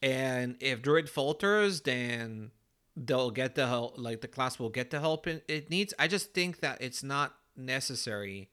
[0.02, 2.50] And if druid falters, then
[2.96, 5.94] they'll get the help like the class will get the help it, needs.
[5.98, 8.50] I just think that it's not necessary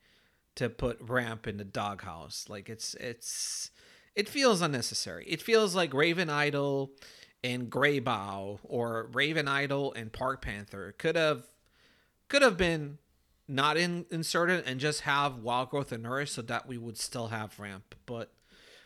[0.55, 2.45] to put ramp in the doghouse.
[2.49, 3.71] Like it's it's
[4.15, 5.25] it feels unnecessary.
[5.27, 6.91] It feels like Raven Idol
[7.43, 11.43] and Greybough or Raven Idol and Park Panther could have
[12.27, 12.99] could have been
[13.47, 17.27] not in, inserted and just have Wild Growth and Nourish so that we would still
[17.29, 17.95] have ramp.
[18.05, 18.31] But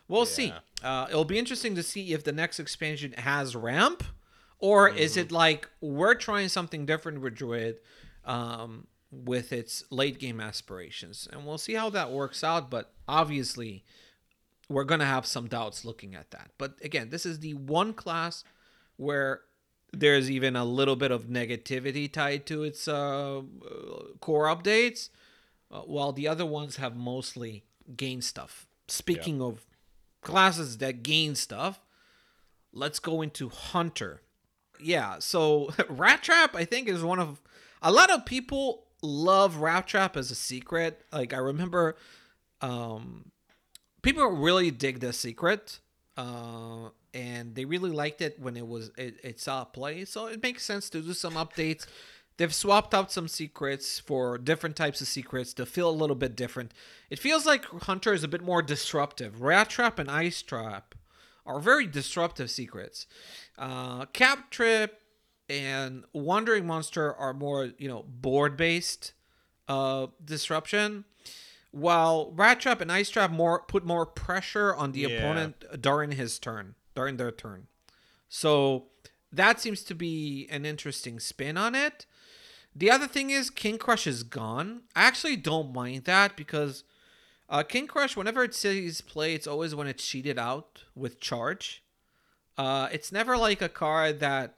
[0.08, 0.54] we'll see.
[0.84, 4.04] Uh, it'll be interesting to see if the next expansion has ramp
[4.60, 7.80] or is it like we're trying something different with Druid
[8.26, 11.28] um, with its late game aspirations.
[11.32, 12.70] And we'll see how that works out.
[12.70, 13.84] But obviously,
[14.70, 16.52] we're going to have some doubts looking at that.
[16.58, 18.44] But again, this is the one class
[18.98, 19.42] where
[19.92, 23.42] there's even a little bit of negativity tied to its uh,
[24.20, 25.10] core updates,
[25.72, 27.64] uh, while the other ones have mostly
[27.96, 28.66] gain stuff.
[28.88, 29.66] Speaking of
[30.24, 31.80] classes that gain stuff,
[32.72, 34.22] let's go into Hunter.
[34.80, 37.42] Yeah, so Rat Trap, I think, is one of
[37.82, 41.02] a lot of people love Rat Trap as a secret.
[41.12, 41.96] Like I remember,
[42.62, 43.32] um,
[44.02, 45.80] people really dig the secret,
[46.18, 50.06] uh, and they really liked it when it was it, it saw play.
[50.06, 51.86] So it makes sense to do some updates.
[52.38, 56.36] They've swapped out some secrets for different types of secrets to feel a little bit
[56.36, 56.72] different.
[57.10, 59.42] It feels like Hunter is a bit more disruptive.
[59.42, 60.96] Rat Trap and Ice Trap
[61.46, 63.06] are very disruptive secrets.
[63.58, 64.94] Uh, Cat Trick
[65.48, 69.14] and Wandering Monster are more, you know, board based
[69.68, 71.06] uh, disruption,
[71.72, 75.10] while Rat Trap and Ice Trap more put more pressure on the Yeah.
[75.10, 77.68] opponent during his turn, during their turn.
[78.28, 78.88] So
[79.32, 82.06] that seems to be an interesting spin on it.
[82.76, 84.82] The other thing is King Krush is gone.
[84.96, 86.84] I actually don't mind that because
[87.50, 91.84] uh, King Krush, whenever it sees play, it's always when it's cheated out with charge.
[92.58, 94.56] Uh, it's never like a card that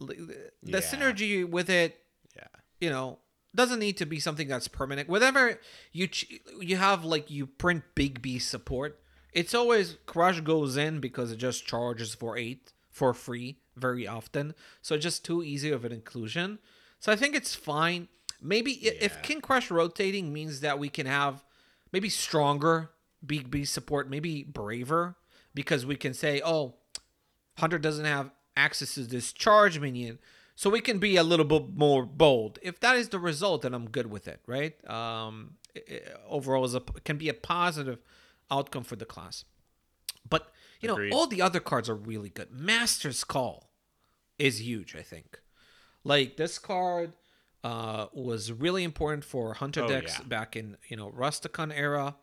[0.00, 0.78] the Yeah.
[0.80, 2.04] synergy with it
[2.36, 2.46] Yeah.
[2.80, 3.18] you know,
[3.54, 5.08] doesn't need to be something that's permanent.
[5.08, 5.60] Whatever
[5.92, 9.00] you ch- you have, like you print Big B support,
[9.32, 14.54] it's always Krush goes in because it just charges for eight for free very often.
[14.82, 16.58] So just too easy of an inclusion.
[17.00, 18.08] So I think it's fine.
[18.42, 21.44] Maybe i if King Krush rotating means that we can have
[21.92, 22.90] maybe stronger
[23.24, 25.16] Big B support, maybe braver,
[25.54, 26.74] because we can say, oh,
[27.58, 30.20] Hunter doesn't have access to this charge minion,
[30.54, 32.60] so we can be a little bit more bold.
[32.62, 34.74] If that is the result, then I'm good with it, right?
[34.88, 37.98] Um, i- i- overall, is a can be a positive
[38.50, 39.44] outcome for the class.
[40.28, 41.12] But you know, Agreed.
[41.12, 42.52] all the other cards are really good.
[42.52, 43.67] Master's Call
[44.38, 45.40] is huge, I think.
[46.04, 47.12] Like this card
[47.64, 50.24] uh, was really important for Hunter Oh, decks yeah.
[50.26, 52.16] back in you know Rastakhan era.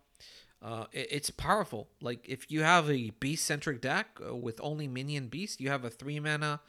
[0.61, 1.89] Uh, it- it's powerful.
[2.01, 5.83] Like if you have a beast centric deck uh, with only minion beast, you have
[5.85, 6.61] a three mana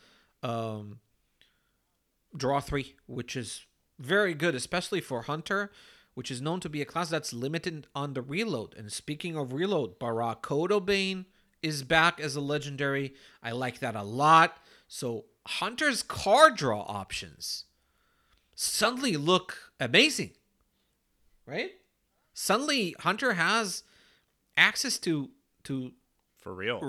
[0.42, 1.00] um,
[2.36, 3.64] draw three, which is
[3.98, 5.70] very good, especially for Hunter,
[6.14, 8.74] which is known to be a class that's limited on the reload.
[8.74, 11.24] And speaking of reload, Barak Kodobane
[11.62, 13.14] is back as a legendary.
[13.42, 14.58] I like that a lot.
[14.88, 17.64] So Hunter's card draw options
[18.54, 20.30] suddenly look amazing,
[21.46, 21.72] right?
[22.34, 23.82] Suddenly Hunter has
[24.56, 25.30] access to
[25.64, 25.92] to
[26.40, 26.80] For real.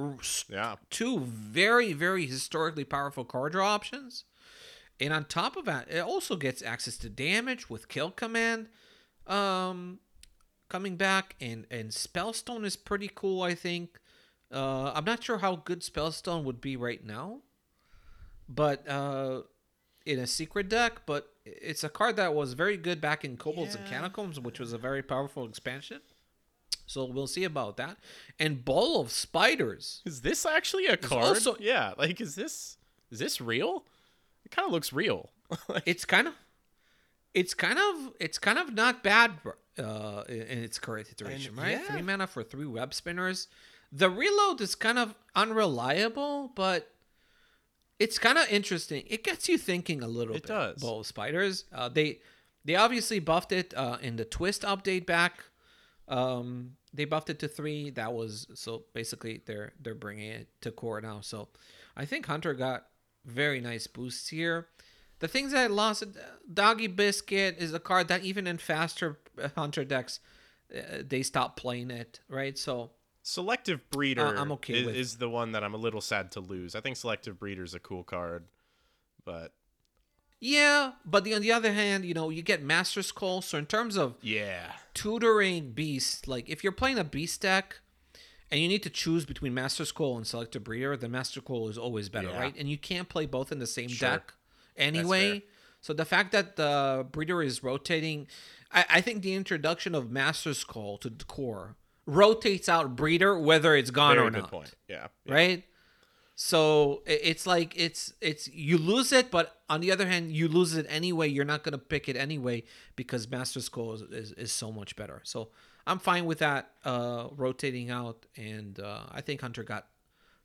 [0.49, 0.75] Yeah.
[0.89, 4.23] two very very historically powerful card draw options
[4.99, 8.67] and on top of that it also gets access to damage with kill command
[9.25, 9.99] um
[10.69, 13.99] coming back and and spellstone is pretty cool i think
[14.53, 17.39] uh i'm not sure how good spellstone would be right now
[18.49, 19.41] but uh
[20.05, 23.75] in a secret deck but it's a card that was very good back in kobolds
[23.75, 23.91] and Yeah.
[23.99, 25.99] catacombs which was a very powerful expansion
[26.85, 27.97] so we'll see about that
[28.39, 31.25] and ball of spiders Is this actually a card?
[31.25, 31.93] also- yeah.
[31.97, 32.77] Like, is this
[33.11, 33.83] is this real?
[34.45, 35.29] It kind of looks real.
[35.85, 36.33] It's kind of
[37.33, 39.31] it's kind of it's kind of not bad
[39.77, 41.87] uh in in its current iteration And- right yeah.
[41.91, 43.47] three mana for three web spinners
[43.91, 46.91] the reload is kind of unreliable but
[47.99, 49.03] it's kind of interesting.
[49.07, 50.81] It gets you thinking a little It bit does.
[50.81, 51.65] bowl spiders.
[51.71, 52.19] Uh they
[52.65, 55.43] they obviously buffed it uh in the twist update back.
[56.07, 57.89] Um they buffed it to three.
[57.91, 61.21] That was so basically they're they're bringing it to core now.
[61.21, 61.49] So
[61.95, 62.85] i think hunter got
[63.25, 64.67] very nice boosts here.
[65.19, 66.03] The things that I lost
[66.53, 69.17] doggy biscuit is a card that even in faster
[69.55, 70.19] hunter decks
[70.75, 72.57] uh, they stop playing it right?
[72.57, 72.91] So
[73.27, 76.31] Selective Breeder Uh, I'm okay is, with- is the one that I'm a little sad
[76.31, 76.75] to lose.
[76.75, 78.45] I think Selective Breeder's a cool card,
[79.25, 79.51] but
[80.39, 83.65] yeah but the, on the other hand you know you get master's call so in
[83.65, 84.73] terms of yeah.
[84.93, 87.79] tutoring beast like if you're playing a beast deck
[88.51, 91.77] and you need to choose between Master's Call and Selective Breeder the master Call is
[91.77, 92.39] always better Yeah.
[92.39, 94.09] right and you can't play both in the same Sure.
[94.11, 94.33] deck
[94.75, 95.41] anyway
[95.81, 98.27] so the fact that the breeder is rotating
[98.71, 101.77] I, I think the introduction of master's call to the core
[102.07, 104.73] rotates out breeder whether it's gone Very or not point.
[104.87, 105.07] Yeah.
[105.25, 105.33] yeah.
[105.33, 105.63] right
[106.35, 110.75] so it's like it's it's you lose it but on the other hand you lose
[110.75, 112.63] it anyway you're not going to pick it anyway
[112.95, 115.49] because Master's Call is, is, is so much better so
[115.85, 119.87] i'm fine with that uh rotating out and uh i think hunter got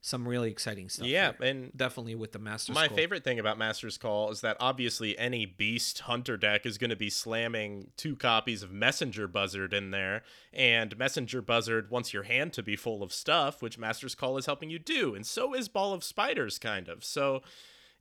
[0.05, 1.49] some really exciting stuff Yeah, here.
[1.49, 2.97] and definitely with the master My Skull.
[2.97, 6.97] favorite thing about Master's Call is that obviously any beast hunter deck is going to
[6.97, 12.53] be slamming two copies of Messenger Buzzard in there, and Messenger Buzzard wants your hand
[12.55, 15.69] to be full of stuff, which Master's Call is helping you do, and so is
[15.69, 17.05] Ball of Spiders, kind of.
[17.05, 17.43] So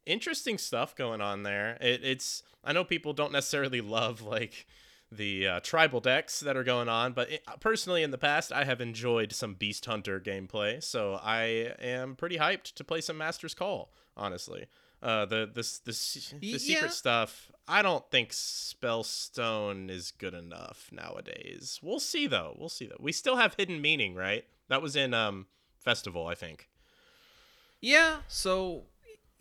[0.05, 1.77] interesting stuff going on there.
[1.79, 4.65] It, it's I know people don't necessarily love like
[5.11, 8.63] the uh, tribal decks that are going on, but it, personally in the past I
[8.63, 13.53] have enjoyed some Beast Hunter gameplay, so I am pretty hyped to play some Master's
[13.53, 13.91] Call.
[14.15, 14.67] Honestly,
[15.03, 16.57] uh, the this this the Yeah.
[16.57, 17.51] secret stuff.
[17.67, 21.79] I don't think Spellstone is good enough nowadays.
[21.81, 22.55] We'll see though.
[22.57, 22.97] We'll see though.
[22.99, 24.45] We still have Hidden Meaning, right?
[24.69, 25.47] That was in um
[25.79, 26.69] Festival, I think.
[27.79, 28.83] Yeah, so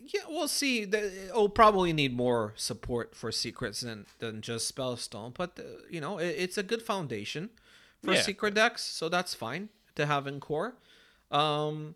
[0.05, 0.81] yeah, we'll see.
[0.83, 6.17] It'll probably need more support for secrets than than just spellstone, but uh, you know,
[6.17, 7.49] it, it's a good foundation
[8.03, 8.21] for Yeah.
[8.21, 10.75] secret decks, so that's fine to have in core.
[11.29, 11.95] Um,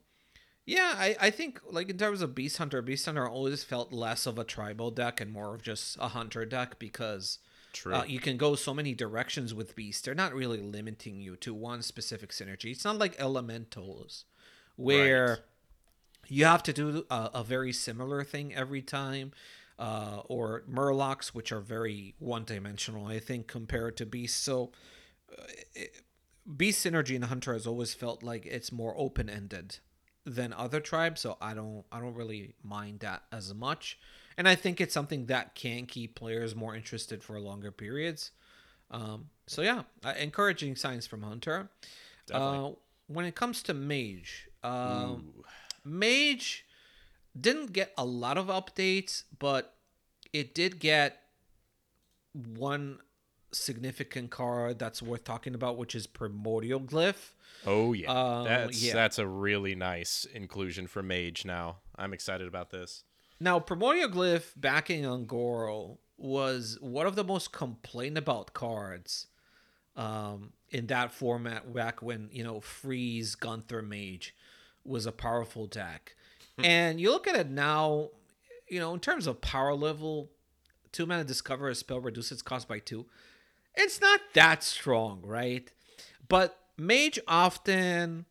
[0.65, 4.25] yeah, I I think like in terms of Beast Hunter, Beast Hunter always felt less
[4.25, 7.39] of a tribal deck and more of just a hunter deck because.
[7.73, 7.93] True.
[7.93, 10.05] Uh, you can go so many directions with Beast.
[10.05, 12.71] They're not really limiting you to one specific synergy.
[12.71, 14.23] It's not like Elementals,
[14.77, 15.39] where Right.
[16.27, 19.31] You have to do a, a very similar thing every time
[19.77, 24.71] uh, or murlocs which are very one-dimensional i think compared to beast so
[25.31, 26.01] uh, it,
[26.57, 29.79] beast synergy in hunter has always felt like it's more open-ended
[30.25, 33.99] than other tribes, so I don't I don't really mind that as much.
[34.37, 38.31] And I think it's something that can keep players more interested for longer periods.
[38.91, 41.69] Um, so yeah, uh, encouraging signs from Hunter.
[42.31, 42.71] Uh,
[43.07, 45.31] when it comes to Mage, um,
[45.85, 46.65] Mage
[47.39, 49.75] didn't get a lot of updates, but
[50.33, 51.21] it did get
[52.33, 52.99] one
[53.51, 57.31] significant card that's worth talking about, which is Primordial Glyph.
[57.65, 58.93] Oh yeah, Uh, that's yeah.
[58.93, 61.45] that's a really nice inclusion for Mage.
[61.45, 63.03] Now I'm excited about this.
[63.39, 69.27] Now, Primordial Glyph backing Ungoro was one of the most complained about cards
[69.97, 74.33] um, in that format back when, you know, Freeze Gunther Mage
[74.85, 76.15] was a powerful deck.
[76.63, 78.09] and you look at it now,
[78.69, 80.29] you know, in terms of power level,
[80.91, 83.05] two mana discover a spell reduces its cost by two.
[83.75, 85.69] It's not that strong, right?
[86.27, 88.25] But Mage often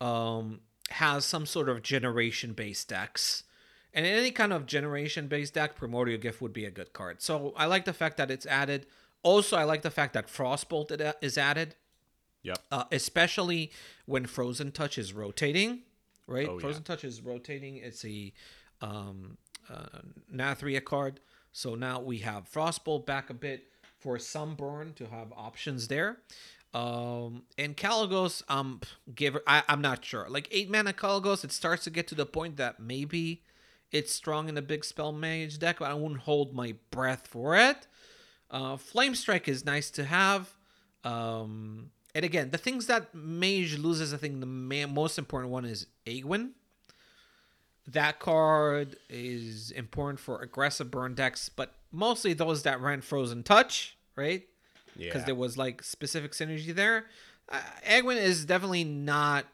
[0.00, 0.60] um,
[0.90, 3.44] has some sort of generation based decks.
[3.94, 7.22] And any kind of generation based deck, Primordial Glyph would be a good card.
[7.22, 8.86] So I like the fact that it's added.
[9.22, 11.74] Also, I like the fact that Frostbolt is added,
[12.42, 12.58] Yep.
[12.70, 13.72] uh, especially
[14.06, 15.80] when Frozen Touch is rotating,
[16.26, 16.48] right?
[16.48, 16.60] Oh, yeah.
[16.60, 17.76] Frozen Touch is rotating.
[17.76, 18.32] It's a
[18.80, 19.36] um,
[19.68, 20.00] uh,
[20.32, 21.20] Nathria card.
[21.52, 23.64] So now we have Frostbolt back a bit
[23.98, 26.18] for Sunburn to have options there.
[26.74, 28.80] Um, and Kalecgos, um,
[29.14, 30.26] give I, I'm not sure.
[30.28, 33.42] Like eight mana Kalecgos, it starts to get to the point that maybe
[33.90, 37.56] it's strong in a big spell mage deck, but I wouldn't hold my breath for
[37.56, 37.86] it.
[38.50, 40.54] Uh, Flame Strike is nice to have.
[41.04, 45.64] Um, and again, the things that Mage loses, I think the ma- most important one
[45.64, 46.50] is Aegwynn.
[47.86, 53.96] That card is important for aggressive burn decks, but mostly those that ran Frozen Touch,
[54.14, 54.46] right?
[54.96, 55.06] Yeah.
[55.06, 57.06] Because there was like specific synergy there.
[57.50, 59.46] Uh, Aegwynn is definitely not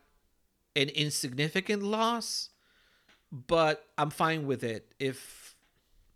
[0.75, 2.49] an insignificant loss,
[3.31, 5.55] but I'm fine with it if,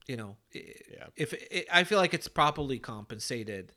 [0.08, 1.06] you know, Yeah.
[1.14, 3.72] if it, I feel like it's properly compensated,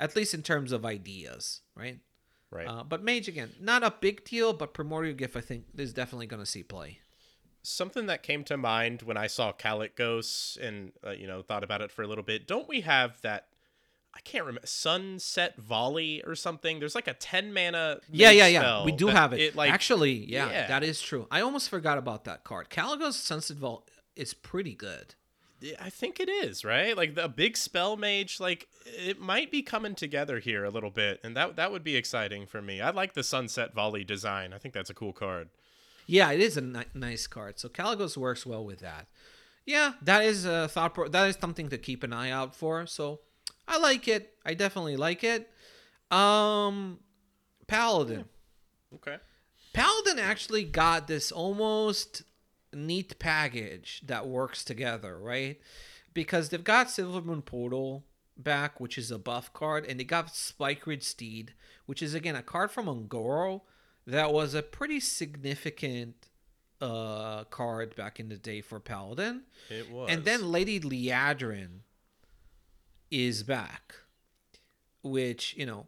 [0.00, 1.98] at least in terms of ideas, right?
[2.50, 2.66] right.
[2.66, 6.26] Uh, but Mage again, not a big deal, but Primordial Glyph I think is definitely
[6.26, 6.98] going to see play.
[7.62, 11.62] Something that came to mind when I saw Calic Ghosts and uh, you know thought
[11.62, 12.48] about it for a little bit.
[12.48, 13.48] Don't we have that?
[14.12, 16.80] I can't remember Sunset Volley or something.
[16.80, 18.00] There's like a ten mana.
[18.10, 18.84] Yeah, yeah, yeah.
[18.84, 19.54] We do have it.
[19.54, 20.66] like Actually, yeah, yeah.
[20.68, 21.28] that is true.
[21.30, 22.70] I almost forgot about that card.
[22.70, 23.82] Kalecgos Sunset Volley
[24.16, 25.14] is pretty good.
[25.80, 26.96] I think it is right.
[26.96, 31.20] Like the big spell mage, like it might be coming together here a little bit,
[31.22, 32.80] and that that would be exciting for me.
[32.80, 34.52] I like the Sunset Volley design.
[34.52, 35.48] I think that's a cool card.
[36.06, 37.58] Yeah, it is a ni- nice card.
[37.58, 39.06] So Kalecgos works well with that.
[39.66, 40.94] Yeah, that is a thought.
[40.94, 42.86] Pro- that is something to keep an eye out for.
[42.86, 43.20] So
[43.68, 44.34] I like it.
[44.44, 45.50] I definitely like it.
[46.10, 46.98] Um,
[47.66, 48.24] Paladin.
[48.94, 49.18] Okay.
[49.72, 52.22] Paladin actually got this almost
[52.72, 55.60] neat package that works together, right?
[56.12, 58.04] Because they've got Silvermoon Portal
[58.36, 61.54] back, which is a buff card, and they got Spikeridged Steed,
[61.86, 63.62] which is again a card from Ungoro
[64.06, 66.26] that was a pretty significant
[66.80, 69.42] uh card back in the day for Paladin.
[69.68, 70.08] It was.
[70.10, 71.80] And then Lady Liadrin
[73.10, 73.94] is back,
[75.02, 75.86] which you know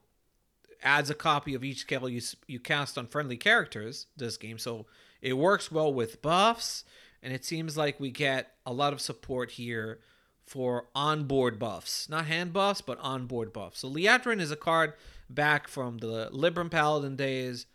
[0.83, 4.87] adds a copy of each scale you you cast on friendly characters this game, so
[5.23, 6.85] it works well with buffs,
[7.23, 10.01] and it seems like we get a lot of support here
[10.45, 13.79] for onboard buffs, not hand buffs, but onboard buffs.
[13.79, 14.95] So Liadrin is a card
[15.31, 17.67] back from the Libram Paladin days,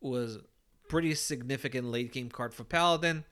[0.00, 0.38] was
[0.88, 3.24] pretty significant late game card for Paladin.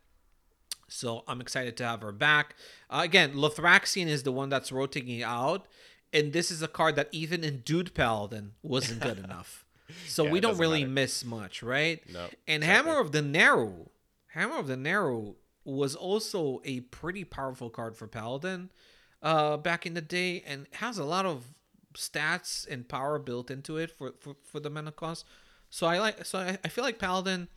[0.87, 2.55] So I'm excited to have her back.
[2.91, 5.67] Uh, again, Lothraxion is the one that's rotating out,
[6.13, 9.64] and this is a card that even in Dude Paladin wasn't good enough.
[10.07, 10.93] So Yeah, we don't really matter.
[10.93, 12.03] miss much, right?
[12.13, 12.67] No, And exactly.
[12.91, 13.87] Hammer of the Naaru,
[14.29, 18.71] Hammer of the Naaru was also a pretty powerful card for Paladin
[19.23, 21.45] uh, back in the day, and has a lot of
[21.95, 25.25] stats and power built into it for for, for the mana cost.
[25.71, 26.25] So I like.
[26.25, 27.49] So I, I feel like Paladin.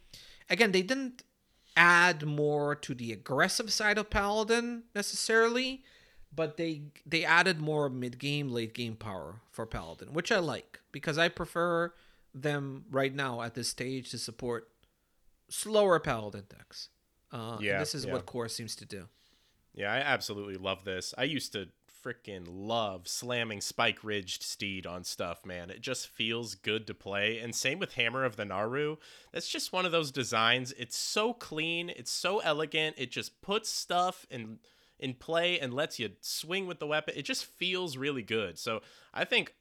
[0.49, 1.23] Again, they didn't
[1.75, 5.83] add more to the aggressive side of Paladin necessarily,
[6.33, 10.79] but they they added more mid game, late game power for Paladin, which I like
[10.91, 11.93] because I prefer
[12.41, 14.69] them right now at this stage to support
[15.49, 16.89] slower Paladin decks.
[17.31, 18.13] Uh, Yeah, this is yeah.
[18.13, 19.07] what Core seems to do.
[19.73, 21.13] Yeah, I absolutely love this.
[21.17, 21.69] I used to
[22.03, 25.69] freaking love slamming Spikeridged Steed on stuff, man.
[25.69, 27.39] It just feels good to play.
[27.39, 28.97] And same with Hammer of the Naaru.
[29.31, 30.71] That's just one of those designs.
[30.77, 32.95] It's so clean, it's so elegant.
[32.97, 34.59] It just puts stuff in
[34.99, 37.13] in play and lets you swing with the weapon.
[37.15, 38.57] It just feels really good.
[38.57, 38.81] So
[39.13, 39.53] I think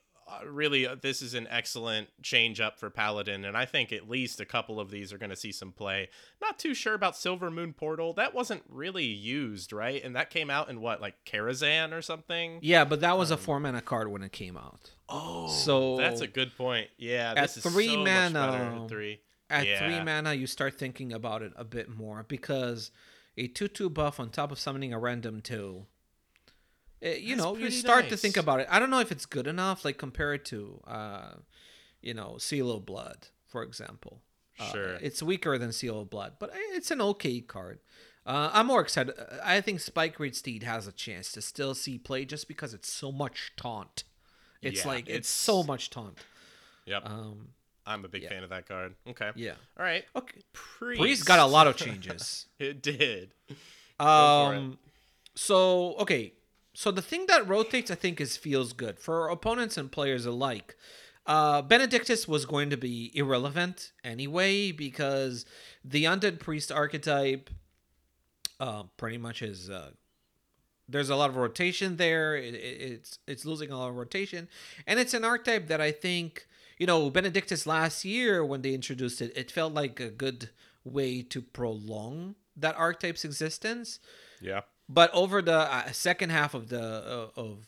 [0.47, 4.41] really, uh, this is an excellent change up for Paladin, and I think at least
[4.41, 6.09] a couple of these are going to see some play.
[6.41, 8.13] Not too sure about Silver Moon Portal.
[8.13, 10.03] That wasn't really used, right?
[10.03, 12.59] And that came out in what, like Karazhan or something?
[12.63, 14.91] Yeah, but that was a four mana card when it came out.
[15.09, 16.89] Oh, So- that's a good point.
[16.99, 19.21] Yeah, At three so mana, at three.
[19.49, 19.79] At Yeah.
[19.79, 22.91] three mana, you start thinking about it a bit more because
[23.37, 25.87] a two-two buff on top of summoning a random two.
[27.07, 28.67] Eh, you That's know, you start to think about it.
[28.71, 31.35] I don't know if it's good enough, like compare it to, uh,
[32.03, 34.23] you know, Seal of Blood, for example.
[34.59, 34.95] Uh, Sure.
[35.03, 37.79] it's weaker than Seal of Blood, but it's an okay card.
[38.25, 39.15] Uh, I'm more excited.
[39.45, 43.13] I think Spikeridged Steed has a chance to still see play just because it's so
[43.13, 44.03] much taunt.
[44.63, 46.19] It's Yeah, like it's, it's- so much taunt.
[46.87, 47.49] Yep, Um,
[47.87, 48.31] I'm a big yeah.
[48.31, 48.95] fan of that card.
[49.07, 49.31] Okay.
[49.37, 49.53] yeah.
[49.79, 50.05] All right.
[50.17, 50.41] Okay.
[50.53, 51.01] Priest.
[51.01, 52.47] Priest got a lot of changes.
[52.59, 53.33] it did.
[53.47, 54.07] for it.
[54.09, 54.79] Um,
[55.37, 56.33] so okay,
[56.77, 60.77] so the thing that rotates, I think, is feels good for opponents and players alike.
[61.25, 65.47] Uh, Benedictus was going to be irrelevant anyway because
[65.83, 67.49] the undead priest archetype,
[68.61, 69.71] uh, pretty much is.
[69.71, 69.93] Uh,
[70.87, 72.37] there's a lot of rotation there.
[72.37, 74.47] It, it, it's it's losing a lot of rotation,
[74.87, 76.47] and it's an archetype that I think
[76.77, 80.51] you know Benedictus last year when they introduced it, it felt like a good
[80.85, 83.99] way to prolong that archetype's existence.
[84.43, 84.61] Yeah.
[84.89, 86.81] But over the uh, second half of the
[87.37, 87.67] uh, of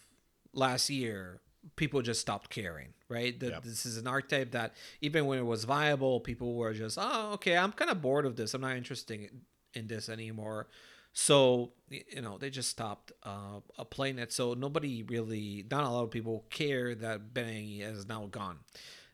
[0.52, 1.40] last year,
[1.76, 2.94] people just stopped caring.
[3.08, 3.62] Right, The- Yep.
[3.64, 7.56] this is an archetype that even when it was viable, people were just, oh, okay,
[7.56, 8.52] I'm kind of bored of this.
[8.52, 9.30] I'm not interested
[9.74, 10.68] in, this anymore.
[11.14, 13.60] So you know, they just stopped uh,
[13.90, 14.30] playing it.
[14.32, 18.58] So nobody really, not a lot of people care that Benny is now gone.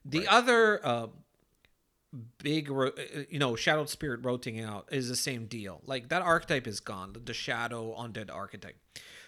[0.05, 0.29] The Right.
[0.29, 1.07] other uh,
[2.39, 2.91] big uh,
[3.29, 5.81] you know shadowed spirit rotating out is the same deal.
[5.87, 8.77] Like that archetype is gone the- the shadow undead archetype.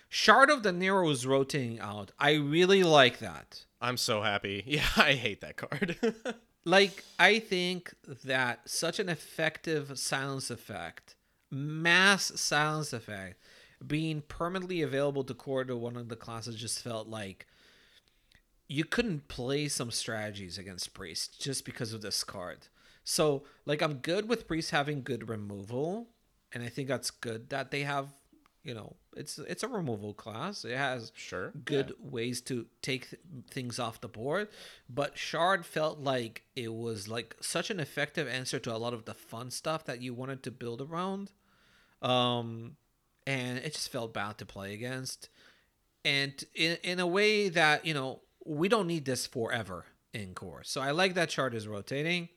[0.09, 2.13] Shard of the Naaru is rotating out.
[2.19, 3.65] I really like that.
[3.81, 4.63] I'm so happy.
[4.67, 5.97] Yeah, I hate that card.
[6.69, 11.15] like i think that such an effective silence effect
[11.49, 13.41] mass silence effect
[13.87, 17.47] being permanently available to core to one of the classes just felt like
[18.69, 22.67] you couldn't play some strategies against priest just because of this card
[23.09, 26.09] so like i'm good with priest having good removal
[26.53, 28.09] and i think that's good that they have
[28.63, 30.63] you know it's it's a removal class.
[30.65, 31.53] It has sure.
[31.65, 34.49] good ways to take th- things off the board
[34.91, 39.07] but shard felt like it was like such an effective answer to a lot of
[39.07, 41.31] the fun stuff that you wanted to build around
[42.03, 42.77] um
[43.27, 45.29] and it just felt bad to play against.
[46.05, 50.63] And in, in a way that you know we don't need this forever in core.
[50.65, 52.29] So i like that chart is rotating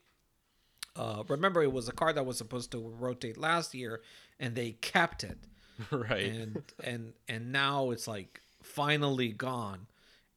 [0.99, 3.93] uh remember it was a card that was supposed to rotate last year
[4.39, 5.39] and they kept it.
[5.91, 6.25] Right.
[6.39, 6.51] and
[6.83, 9.81] and and now it's like finally gone.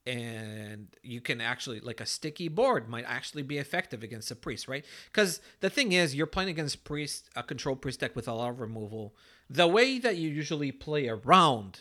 [0.05, 4.67] And you can actually like a sticky board might actually be effective against a priest
[4.69, 4.85] right?
[5.11, 8.51] Because the thing is you're playing against priest a control priest deck with a lot
[8.51, 9.15] of removal.
[9.51, 11.81] The way that you usually play around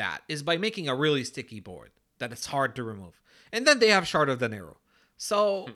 [0.00, 3.20] that is by making a really sticky board that it's hard to remove.
[3.52, 4.74] And then they have Shard of the Naaru.
[5.16, 5.68] so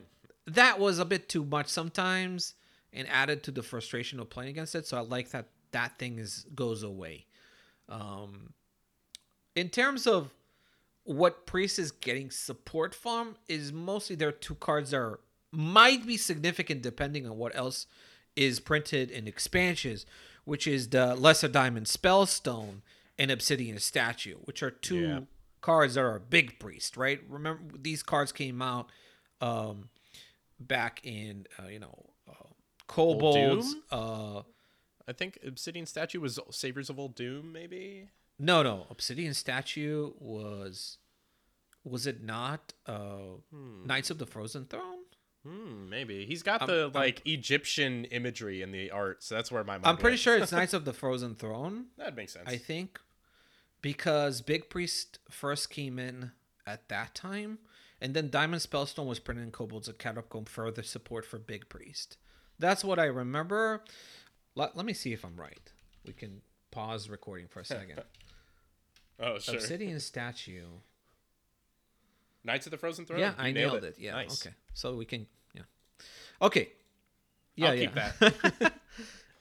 [0.45, 2.55] that was a bit too much sometimes
[2.91, 4.85] and added to the frustration of playing against it.
[4.85, 7.25] So i like that that thing is goes away.
[7.89, 8.53] Um
[9.55, 10.31] in terms of
[11.03, 15.19] what priest is getting support from is mostly their two cards that are
[15.51, 17.85] might be significant depending on what else
[18.35, 20.05] is printed in expansions
[20.45, 22.81] which is the lesser diamond spellstone
[23.19, 25.19] and obsidian statue which are two Yeah.
[25.61, 27.19] cards that are a big priest right?
[27.29, 28.89] Remember these cards came out
[29.41, 29.89] um
[30.67, 32.33] back in uh, you know uh,
[32.87, 34.41] kobolds uh
[35.07, 38.07] I think Obsidian Statue was Saviors of Uldum, maybe?
[38.39, 38.87] No, no.
[38.89, 40.97] Obsidian statue was
[41.83, 44.99] was it not uh Knights of the Frozen Throne?
[45.45, 46.25] Hmm, maybe.
[46.25, 49.73] He's got I'm- the I'm- like Egyptian imagery in the art, so that's where my
[49.73, 50.21] mind I'm pretty went.
[50.21, 52.47] sure it's Knights of the Frozen Throne, That makes sense.
[52.47, 52.97] I think.
[53.81, 56.31] Because Big Priest first came in
[56.65, 57.59] at that time,
[58.03, 62.17] and then Diamond Spellstone was printed in Kobolds Catacomb further support for Big Priest.
[62.59, 63.81] That's what I remember.
[64.55, 65.71] Let, let me see if I'm right.
[66.05, 68.03] We can pause recording for a second.
[69.21, 69.55] oh, sure.
[69.55, 70.65] Obsidian statue.
[72.43, 73.21] Knights of the Frozen Throne?
[73.21, 73.95] Yeah, I nailed it.
[73.97, 74.11] Yeah.
[74.11, 74.45] Nice.
[74.45, 74.53] Okay.
[74.73, 75.25] So we can.
[75.53, 75.61] Yeah.
[76.41, 76.73] Okay.
[77.55, 77.67] Yeah.
[77.69, 78.11] I'll yeah.
[78.19, 78.73] that.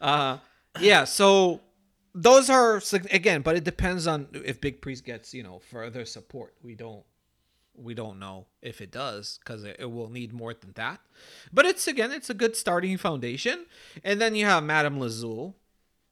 [0.01, 0.39] Uh,
[0.81, 1.05] yeah.
[1.05, 1.61] So
[2.13, 2.83] those are
[3.13, 6.55] again, but it depends on if Big Priest gets you know further support.
[6.61, 7.05] We don't.
[7.75, 11.01] We don't know if it does because it, will need more than that.
[11.53, 13.66] But it's again, it's a good starting foundation.
[14.05, 15.55] And then you have Madame Lazul,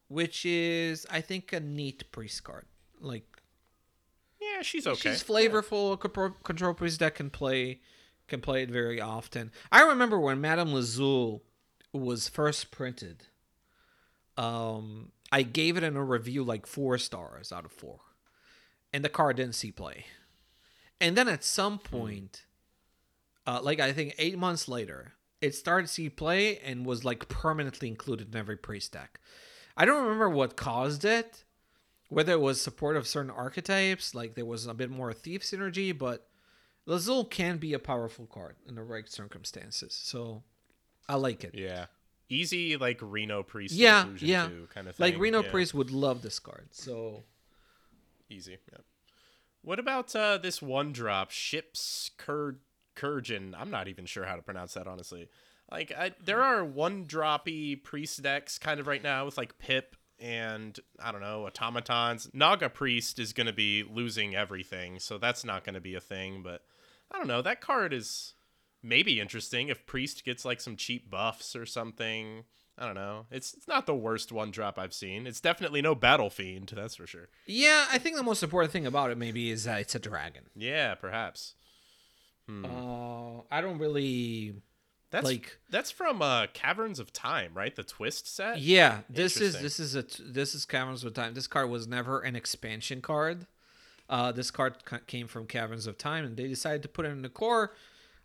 [0.08, 2.66] which is I think a neat priest card.
[3.00, 3.24] Like
[4.40, 5.10] yeah, Yeah, she's okay.
[5.10, 5.98] She's flavorful.
[5.98, 7.80] Control, control priest deck can play
[8.28, 9.50] can play it very often.
[9.70, 11.40] I remember when Madame Lazul
[11.92, 13.24] was first printed.
[14.36, 18.00] Um, I gave it in a review like four stars out of four,
[18.92, 20.06] and the card didn't see play.
[21.00, 22.44] And then at some point,
[23.46, 27.28] uh, like I think eight months later, it started to see play and was like
[27.28, 29.18] permanently included in every priest deck.
[29.76, 31.44] I don't remember what caused it,
[32.08, 35.96] whether it was support of certain archetypes, like there was a bit more thief synergy,
[35.96, 36.28] but
[36.86, 39.94] Lazul can be a powerful card in the right circumstances.
[39.94, 40.42] So
[41.08, 41.54] I like it.
[41.54, 41.86] Yeah.
[42.28, 43.74] Easy like Reno Priest.
[43.74, 44.46] Yeah, inclusion yeah.
[44.48, 45.04] too, kind of thing.
[45.04, 45.50] Like Reno yeah.
[45.50, 46.68] Priest would love this card.
[46.72, 47.24] So
[48.30, 48.58] Easy.
[48.70, 48.78] Yeah.
[49.62, 52.56] What about uh, this one drop ships Kur
[52.96, 53.54] Kurgan?
[53.56, 55.28] I'm not even sure how to pronounce that honestly.
[55.70, 59.96] Like I, there are one droppy priest decks kind of right now with like Pip
[60.18, 62.28] and I don't know automatons.
[62.32, 66.00] Naga Priest is going to be losing everything, so that's not going to be a
[66.00, 66.42] thing.
[66.42, 66.62] But
[67.10, 67.42] I don't know.
[67.42, 68.34] That card is
[68.82, 72.44] maybe interesting if Priest gets like some cheap buffs or something.
[72.80, 73.26] I don't know.
[73.30, 75.26] It's it's not the worst one drop I've seen.
[75.26, 77.28] It's definitely no Battle Fiend, that's for sure.
[77.46, 80.44] yeah, I think the most important thing about it maybe is that it's a dragon.
[80.56, 81.54] Yeah, perhaps.
[82.48, 84.54] Uh, I don't really
[85.12, 85.58] That's like.
[85.70, 87.76] that's from uh Caverns of Time, right?
[87.76, 88.58] The twist set.
[88.58, 91.34] Yeah, this is this is a this is Caverns of Time.
[91.34, 93.46] This card was never an expansion card.
[94.08, 94.74] Uh, this card
[95.06, 97.72] came from Caverns of Time, and they decided to put it in the core.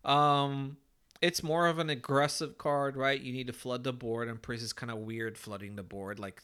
[0.03, 0.78] Um,
[1.26, 3.20] it's more of an aggressive card, right?
[3.20, 6.20] You need to flood the board, and Priest is kind of weird flooding the board.
[6.20, 6.42] Like,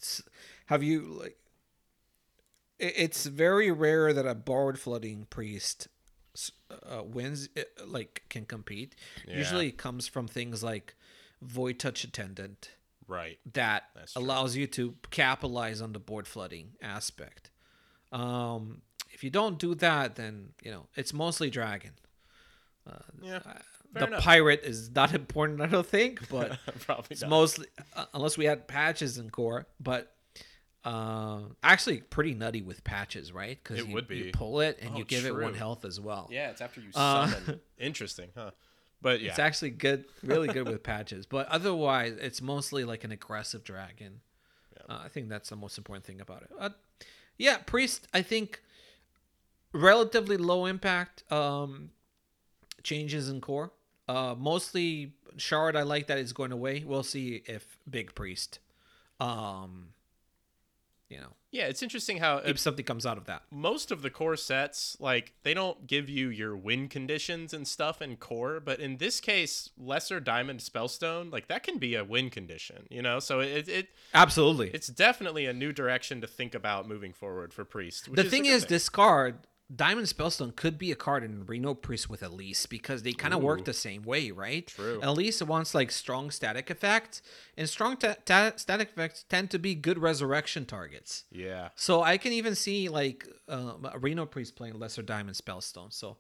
[0.66, 1.38] have you like?
[2.80, 5.88] It's very rare that a board flooding priest
[6.72, 8.96] uh, wins, uh, like can compete.
[9.28, 9.38] Yeah.
[9.38, 10.96] Usually, it comes from things like
[11.44, 12.72] Void Touch Attendant
[13.08, 13.38] Right.
[13.54, 13.84] that
[14.16, 17.52] allows you to capitalize on the board flooding aspect.
[18.12, 21.92] Um, if you don't do that, then you know it's mostly dragon.
[23.22, 23.40] Yeah.
[23.40, 23.62] the
[23.94, 24.24] Fair enough.
[24.24, 27.30] pirate is not important, I don't think, but Probably it's not.
[27.30, 29.68] mostly uh, unless we had patches in core.
[29.80, 30.14] But
[30.84, 33.60] uh, actually, pretty nutty with patches, right?
[33.62, 34.18] Because It you, would be.
[34.18, 35.54] you pull it and Oh, you give it one true.
[35.54, 36.28] health as well.
[36.32, 37.60] yeah, it's after you Uh, summon.
[37.78, 38.52] Interesting, huh?
[39.02, 39.30] But yeah.
[39.32, 41.26] It's actually good, really good with patches.
[41.26, 44.22] But otherwise, it's mostly like an aggressive dragon.
[44.88, 46.50] Uh, I think that's the most important thing about it.
[46.60, 46.70] Uh,
[47.38, 48.08] yeah, priest.
[48.14, 48.62] I think
[49.74, 51.90] relatively low impact um,
[52.84, 53.72] changes in core.
[54.12, 55.76] Uh, mostly shard.
[55.76, 56.84] I like that is going away.
[56.86, 58.60] We'll see if big priest,
[59.20, 59.90] um,
[61.10, 63.44] you know, yeah, it's interesting how uh, if something comes out of that.
[63.52, 68.02] most of the core sets like they don't give you your win conditions and stuff
[68.02, 72.30] in core but in this case lesser diamond spellstone like that can be a win
[72.30, 74.70] condition you know so it, it Absolutely.
[74.70, 78.30] it's definitely a new direction to think about moving forward for priest which the a
[78.30, 79.40] thing is, this card,
[79.74, 83.42] Diamond Spellstone, could be a card in Reno Priest with Elise because they kind of
[83.42, 84.68] work the same way, right?
[84.68, 85.00] True.
[85.02, 87.22] Elise wants like strong static effects,
[87.56, 91.24] and strong ta- ta- static effects tend to be good resurrection targets.
[91.32, 95.94] yeah So I can even see like a Reno Priest playing Lesser Diamond Spellstone.
[95.94, 96.18] So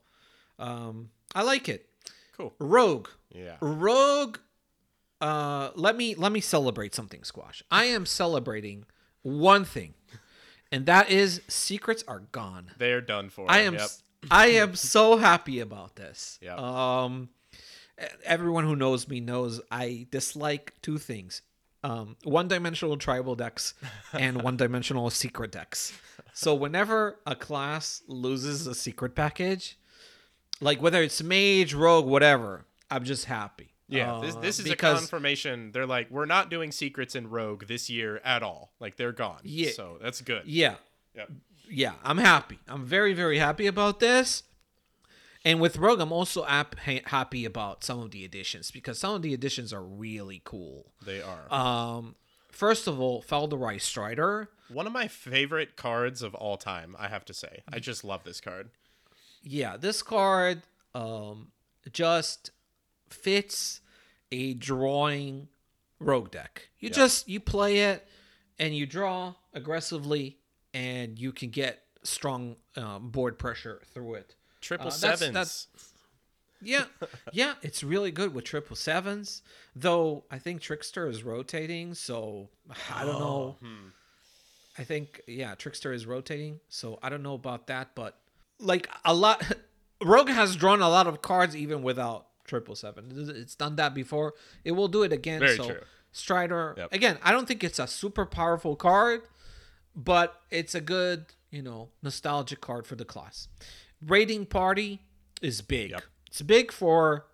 [0.59, 1.89] um, I like it.
[2.37, 3.09] cool Rogue.
[3.33, 4.37] yeah Rogue.
[5.19, 7.61] Uh, let me let me celebrate something, Squash.
[7.69, 8.85] I am celebrating
[9.21, 9.93] one thing,
[10.72, 12.72] and that is secrets are gone.
[12.78, 13.89] they're done for I am yep.
[14.30, 16.38] I am so happy about this.
[16.41, 16.57] Yep.
[16.59, 17.30] Um,
[18.24, 21.41] everyone who knows me knows I dislike two things:
[21.84, 23.74] um, one-dimensional tribal decks
[24.13, 25.93] and one-dimensional secret decks.
[26.34, 29.78] So whenever a class loses a secret package,
[30.61, 33.70] like whether it's mage, rogue, whatever, I'm just happy.
[33.91, 37.65] Yeah this, Uh, this is a confirmation they're like we're not doing secrets in rogue
[37.67, 39.71] this year at all like they're gone Yeah.
[39.75, 40.75] so that's good yeah,
[41.15, 41.29] Yep.
[41.69, 42.59] yeah, I'm happy.
[42.67, 44.43] I'm very, very happy about this.
[45.43, 49.21] And with Rogue, I'm also ap- happy about some of the additions because some of
[49.23, 50.91] the additions are really cool.
[51.05, 52.15] they are Um,
[52.51, 54.49] first of all, Fal'dorei Strider.
[54.69, 57.63] One of my favorite cards of all time, I have to say.
[57.67, 58.69] I just love this card.
[59.41, 60.61] Yeah, this card
[60.93, 61.51] um,
[61.91, 62.51] just
[63.14, 63.82] fits
[64.32, 65.47] a drawing
[65.99, 66.70] Rogue deck.
[66.80, 68.07] You just you play it
[68.57, 70.38] and you draw aggressively,
[70.74, 74.36] and you can get strong um, board pressure through it.
[74.62, 75.34] Triple Uh, sevens.
[75.34, 75.68] that's-
[76.64, 76.86] Yeah,
[77.34, 79.41] yeah, it's really good with triple sevens.
[79.76, 82.49] Though I think Trickster is rotating, so
[82.93, 83.57] I don't know.
[84.78, 87.93] I think yeah, Trickster is rotating, so I don't know about that.
[87.95, 88.18] But
[88.59, 89.43] like a lot,
[90.03, 93.11] Rogue has drawn a lot of cards even without triple seven.
[93.35, 94.33] It's done that before.
[94.63, 95.39] It will do it again.
[95.39, 95.79] Very so true.
[96.11, 96.93] Strider Yep.
[96.93, 97.17] again.
[97.23, 99.21] I don't think it's a super powerful card,
[99.95, 103.49] but it's a good you know, nostalgic card for the class.
[104.01, 105.01] Raiding Party
[105.41, 105.91] is big.
[105.91, 106.03] Yep.
[106.27, 107.25] It's big for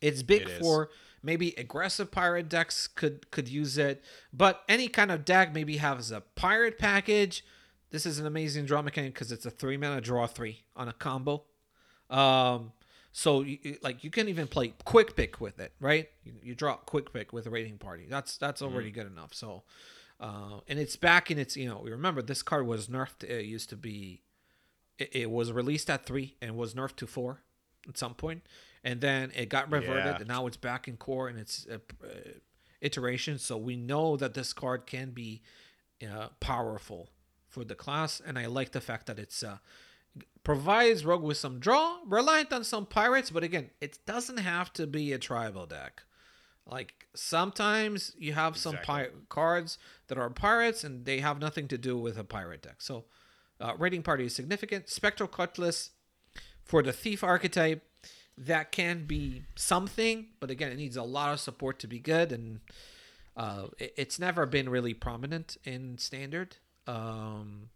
[0.00, 0.58] it's big It is.
[0.60, 0.88] for
[1.22, 4.02] maybe aggressive pirate decks could could use it,
[4.32, 7.44] but any kind of deck maybe has a pirate package.
[7.90, 10.92] This is an amazing draw mechanic because it's a three mana draw three on a
[10.92, 11.44] combo.
[12.10, 12.72] Um,
[13.12, 16.08] so you, like you can even play quick pick with it, right?
[16.24, 18.06] You, you draw quick pick with a raiding party.
[18.08, 19.34] That's that's already good enough.
[19.34, 19.62] So,
[20.20, 23.24] uh, and it's back in its you know remember this card was nerfed.
[23.24, 24.22] It used to be,
[24.98, 27.42] it, it was released at three and was nerfed to four
[27.88, 28.42] at some point,
[28.84, 30.16] and then it got reverted, Yeah.
[30.18, 32.08] and now it's back in core and it's uh, uh,
[32.80, 33.38] iteration.
[33.38, 35.42] So we know that this card can be
[36.02, 37.08] uh, powerful
[37.48, 39.56] for the class, and I like the fact that it's uh,
[40.44, 44.86] provides Rogue with some draw, reliant on some pirates, but again, it doesn't have to
[44.86, 46.02] be a tribal deck.
[46.66, 49.78] Like sometimes you have some pi- cards
[50.08, 52.76] that are pirates and they have nothing to do with a pirate deck.
[52.80, 53.04] So,
[53.60, 54.88] uh, raiding party is significant.
[54.88, 55.90] Spectral Cutlass
[56.64, 57.82] for the thief archetype
[58.36, 62.30] that can be something, but again, it needs a lot of support to be good,
[62.30, 62.60] and
[63.36, 66.56] uh, it- it's never been really prominent in standard.
[66.86, 67.70] Um,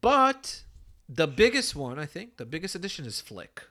[0.00, 0.62] but
[1.08, 3.64] the biggest one, I think, the biggest addition is Flik.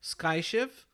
[0.00, 0.86] Sky Shiv,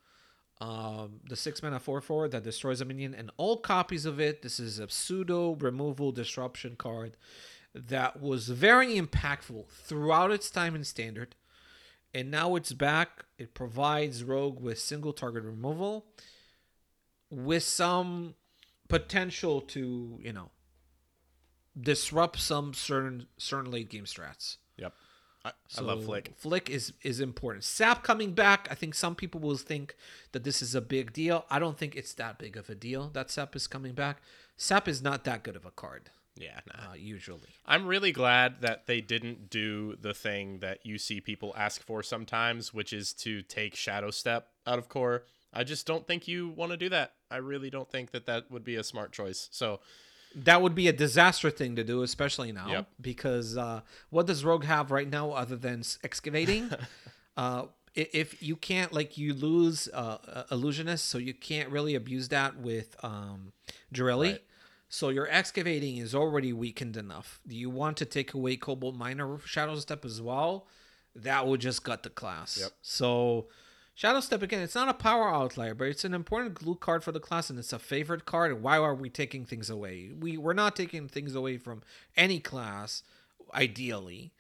[0.61, 4.43] um, the six mana four four that destroys a minion, and all copies of it.
[4.43, 7.17] This is a pseudo removal disruption card
[7.75, 11.37] that was very impactful throughout its time in standard,
[12.13, 13.27] and now it's back.
[13.39, 16.07] It provides Rogue with single target removal,
[17.31, 18.35] with some
[18.89, 20.51] potential to you know
[21.79, 24.57] disrupt some certain certain late game strats.
[25.47, 26.29] I, I love Flik.
[26.43, 27.65] Flik is is important.
[27.65, 28.69] Sap coming back.
[28.71, 29.97] I think some people will think
[30.33, 31.45] that this is a big deal.
[31.51, 34.21] I don't think it's that big of a deal that Sap is coming back.
[34.57, 36.91] Sap is not that good of a card Yeah, nah.
[36.91, 37.51] uh, usually.
[37.67, 42.03] I'm really glad that they didn't do the thing that you see people ask for
[42.03, 45.25] sometimes, which is to take Shadow Step out of core.
[45.53, 47.13] I just don't think you want to do that.
[47.31, 49.49] I really don't think that that would be a smart choice.
[49.53, 49.81] So,
[50.37, 52.89] That would be a disaster thing to do, especially now, Yep.
[53.01, 53.81] because uh,
[54.11, 56.71] what does Rogue have right now other than excavating?
[57.37, 57.65] uh,
[57.95, 62.59] if you can't, like, you lose uh, uh, illusionist, so you can't really abuse that
[62.59, 63.53] with um,
[63.95, 64.33] Jirelli.
[64.33, 64.43] Right.
[64.91, 67.41] So your excavating is already weakened enough.
[67.49, 70.67] Do you want to take away Kobold Miner Shadow Step as well?
[71.15, 72.59] That would just gut the class.
[72.61, 72.71] Yep.
[72.83, 73.47] So
[73.97, 77.13] Shadow Step again, it's not a power outlier, but it's an important glue card for
[77.13, 78.53] the class, and it's a favorite card.
[78.53, 80.11] And why are we taking things away?
[80.15, 81.83] We we're not taking things away from
[82.15, 83.03] any class,
[83.55, 84.35] ideally.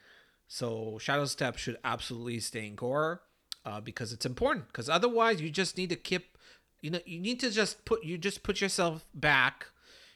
[0.47, 3.23] So Shadow Step should absolutely stay in core,
[3.65, 4.67] uh, because it's important.
[4.67, 6.37] Because otherwise, you just need to keep,
[6.83, 9.69] you know, you need to just put you just put yourself back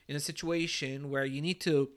[0.06, 1.88] in a situation where you need to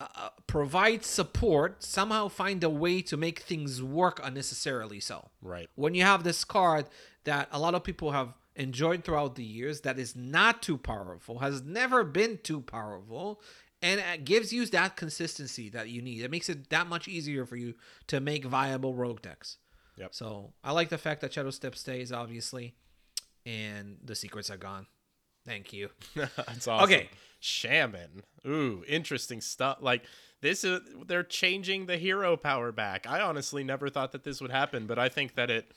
[0.00, 5.30] uh, provide support, somehow find a way to make things work unnecessarily so.
[5.40, 5.68] right.
[5.74, 6.86] When you have this card
[7.24, 11.38] that a lot of people have enjoyed throughout the years, that is not too powerful,
[11.38, 13.40] has never been too powerful,
[13.82, 16.22] and it gives you that consistency that you need.
[16.22, 17.74] It makes it that much easier for you
[18.08, 19.58] to make viable rogue decks.
[19.96, 20.14] Yep.
[20.14, 22.74] So I like the fact that Shadow Step stays, obviously,
[23.46, 24.86] and the secrets are gone.
[25.46, 25.90] Thank you.
[26.14, 26.84] That's awesome.
[26.84, 27.08] Okay.
[27.46, 28.22] Shaman.
[28.46, 29.78] Ooh, interesting stuff.
[29.80, 30.04] Like
[30.40, 33.06] this is they're changing the hero power back.
[33.08, 35.72] I honestly never thought that this would happen, but I think that it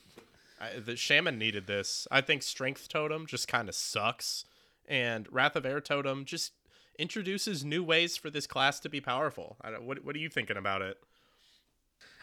[0.60, 2.08] I, the shaman needed this.
[2.12, 4.46] I think strength totem just kind of sucks
[4.88, 6.54] and wrath of air totem just
[6.98, 9.56] introduces new ways for this class to be powerful.
[9.62, 10.98] I don't, what what are you thinking about it?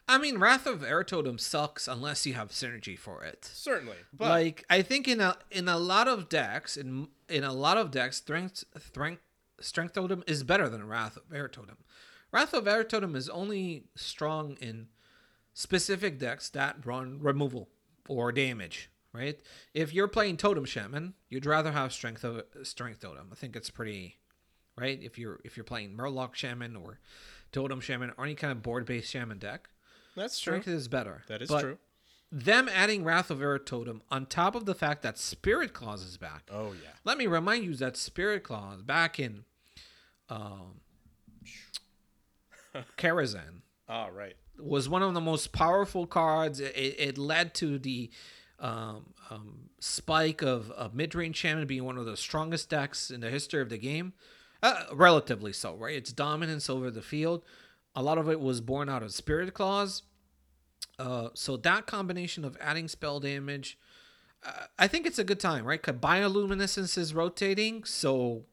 [0.08, 3.44] I mean, Wrath of Air Totem sucks unless you have synergy for it.
[3.52, 3.96] Certainly.
[4.12, 7.76] But like I think in a in a lot of decks in in a lot
[7.76, 9.22] of decks strength strength
[9.60, 11.78] strength totem is better than Wrath of Air Totem.
[12.32, 14.88] Wrath of Air Totem is only strong in
[15.54, 17.68] specific decks that run removal
[18.08, 19.40] or damage, right?
[19.74, 23.28] If you're playing Totem Shaman, you'd rather have strength of strength totem.
[23.32, 24.18] I think it's pretty
[24.76, 26.98] right if you're if you're playing Murloc Shaman or
[27.52, 29.68] Totem Shaman or any kind of board-based Shaman deck.
[30.14, 30.52] that's true.
[30.60, 31.22] Strength is better.
[31.28, 31.78] That is But true.
[32.32, 36.16] Them adding Wrath of Air Totem on top of the fact that Spirit Claws is
[36.16, 36.48] back.
[36.52, 36.90] Oh yeah.
[37.04, 39.44] Let me remind you that Spirit Claws back in
[40.28, 40.80] um,
[42.98, 44.34] Karazhan Oh right.
[44.58, 46.60] was one of the most powerful cards.
[46.60, 48.10] It, it led to the
[48.58, 53.20] um, um, spike of, of mid range shaman being one of the strongest decks in
[53.20, 54.12] the history of the game.
[54.62, 55.94] Uh, relatively so, right?
[55.96, 57.44] Its dominance over the field.
[57.94, 60.02] A lot of it was born out of Spirit Claws.
[60.98, 63.78] Uh, so that combination of adding spell damage,
[64.44, 65.80] uh, I think it's a good time, right?
[65.80, 68.44] Because bioluminescence is rotating, so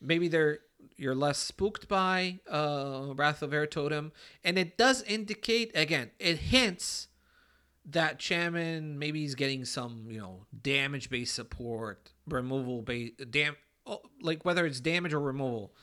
[0.00, 0.60] maybe they're
[0.96, 4.12] you're less spooked by uh, Wrath of Air Totem,
[4.44, 6.10] and it does indicate again.
[6.18, 7.08] It hints
[7.88, 14.02] that Shaman maybe he's getting some you know damage based support, removal based dam, oh,
[14.20, 15.74] like whether it's damage or removal,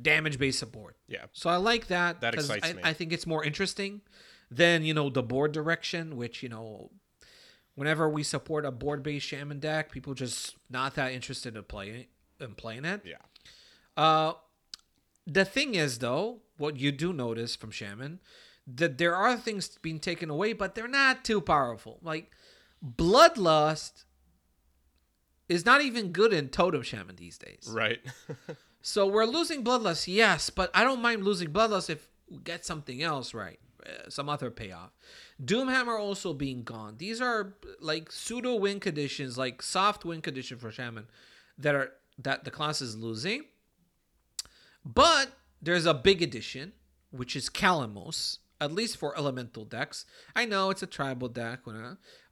[0.00, 0.96] damage based support.
[1.08, 1.26] Yeah.
[1.32, 2.20] So I like that.
[2.20, 2.82] That excites I, me.
[2.84, 4.00] I think it's more interesting
[4.50, 6.90] than you know the board direction, which you know.
[7.76, 12.06] Whenever we support a board-based shaman deck, people just not that interested in playing
[12.38, 13.00] in playing it.
[13.04, 13.16] Yeah.
[13.96, 14.34] Uh,
[15.26, 18.20] the thing is, though, what you do notice from Shaman,
[18.66, 21.98] that there are things being taken away, but they're not too powerful.
[22.00, 22.30] Like
[22.84, 24.04] Bloodlust
[25.48, 27.68] is not even good in Totem Shaman these days.
[27.70, 28.00] Right.
[28.86, 33.02] So we're losing Bloodlust, yes, but I don't mind losing Bloodlust if we get something
[33.02, 34.92] else right, Uh, some other payoff.
[35.42, 36.94] Doomhammer also being gone.
[36.96, 41.06] These are like pseudo win conditions, like soft win condition for Shaman,
[41.58, 43.42] that are that the class is losing.
[44.84, 46.72] But there's a big addition,
[47.10, 50.06] which is Kalimos, at least for elemental decks.
[50.34, 51.60] I know it's a tribal deck,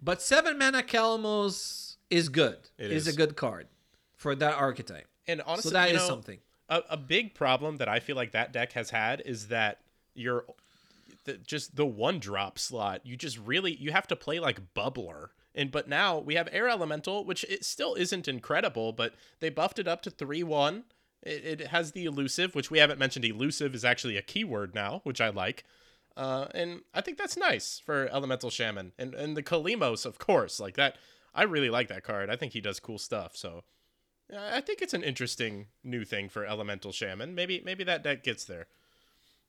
[0.01, 2.71] but seven mana Kalimos is good.
[2.79, 3.15] It is is.
[3.15, 3.69] a good card
[4.17, 5.09] for that archetype.
[5.27, 6.39] And honestly, so that is know, something.
[6.69, 9.81] A, a big problem that I feel like that deck has had is that
[10.15, 10.45] you're
[11.25, 13.03] the, just the one drop slot.
[13.05, 15.29] You just really you have to play like bubbler.
[15.55, 19.79] And but now we have air elemental, which it still isn't incredible, but they buffed
[19.79, 20.85] it up to three one.
[21.23, 23.25] It, it has the elusive, which we haven't mentioned.
[23.25, 25.65] Elusive is actually a keyword now, which I like.
[26.17, 30.59] Uh, and I think that's nice for Elemental Shaman and and the Kalimos, of course,
[30.59, 30.97] like that.
[31.35, 32.29] I really like that card.
[32.29, 33.37] I think he does cool stuff.
[33.37, 33.65] So
[34.37, 37.35] I think it's an interesting new thing for Elemental Shaman.
[37.35, 38.67] Maybe maybe that deck gets there.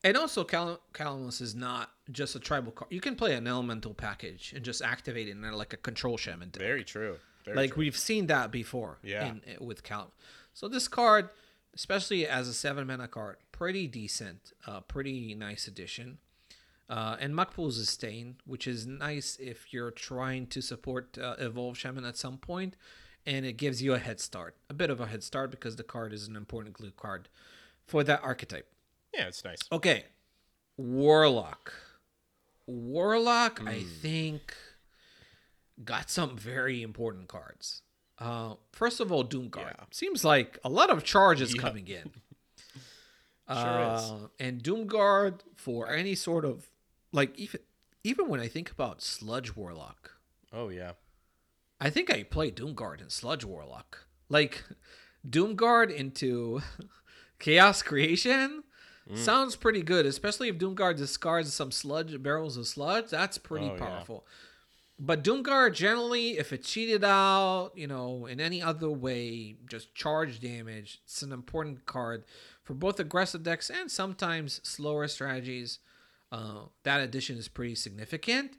[0.03, 2.91] And also, Cal- Kalimos is not just a tribal card.
[2.91, 6.49] You can play an elemental package and just activate it in like a control shaman
[6.49, 6.61] deck.
[6.61, 7.17] Very true.
[7.45, 7.79] Very like true.
[7.79, 8.99] we've seen that before.
[9.01, 9.27] Yeah.
[9.27, 10.11] In, eh, with Cal.
[10.53, 11.29] So this card,
[11.73, 14.51] especially as a seven mana card, pretty decent.
[14.67, 16.17] Uh, pretty nice addition.
[16.89, 21.77] Uh, and Mukpools is staying, which is nice if you're trying to support uh, Evolve
[21.77, 22.75] Shaman at some point,
[23.25, 25.83] and it gives you a head start, a bit of a head start because the
[25.83, 27.29] card is an important glue card
[27.87, 28.67] for that archetype.
[29.13, 29.59] Yeah, it's nice.
[29.71, 30.05] Okay.
[30.77, 31.73] Warlock.
[32.65, 33.87] Warlock, I Hmm.
[34.01, 34.55] think,
[35.83, 37.81] got some very important cards.
[38.19, 39.75] Uh, first of all, Doomguard.
[39.77, 39.85] Yeah.
[39.91, 41.61] Seems like a lot of charges Yep.
[41.61, 42.11] coming in.
[43.49, 46.69] Sure uh, And Doomguard for any sort of
[47.11, 47.59] like even
[48.05, 50.13] even when I think about Sludge Warlock,
[50.53, 50.93] Oh yeah.
[51.79, 54.07] I think I play Doomguard and Sludge Warlock.
[54.29, 54.63] Like
[55.29, 56.61] Doomguard into
[57.39, 58.62] Chaos Creation
[59.11, 59.17] Mm.
[59.17, 63.09] sounds pretty good, especially if Doomguard discards some sludge barrels of sludge.
[63.09, 63.79] That's pretty Oh, yeah.
[63.79, 64.25] powerful.
[64.99, 70.39] But Doomguard generally, if it's cheated out, you know, in any other way, just charge
[70.39, 71.01] damage.
[71.03, 72.23] It's an important card
[72.63, 75.79] for both aggressive decks and sometimes slower strategies.
[76.31, 78.55] Uh, that addition is pretty significant.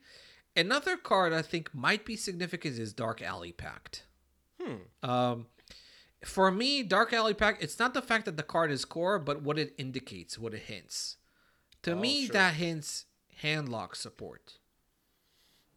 [0.56, 4.04] Another card I think might be significant is Dark Alley Pact.
[4.60, 4.74] Hmm.
[5.08, 5.46] Um,
[6.24, 9.42] for me, Dark Alley Pact, it's not the fact that the card is core, but
[9.42, 11.16] what it indicates, what it hints.
[11.82, 12.32] To Oh, me, sure.
[12.32, 13.04] that hints
[13.42, 14.58] handlock support.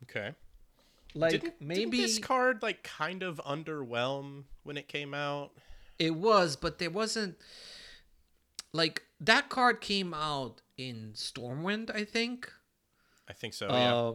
[0.03, 0.33] Okay.
[1.13, 5.51] Like didn't, maybe didn't this card like kind of underwhelm when it came out?
[5.99, 7.35] it was, but there wasn't
[8.71, 12.51] like that card came out in Stormwind, I think.
[13.27, 13.67] I think so.
[13.67, 13.95] yeah.
[13.95, 14.13] Uh,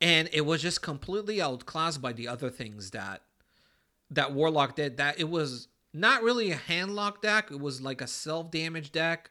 [0.00, 3.22] and it was just completely outclassed by the other things that
[4.10, 4.96] that Warlock did.
[4.96, 7.50] That it was not really a handlock deck.
[7.50, 9.30] It was like a self damage deck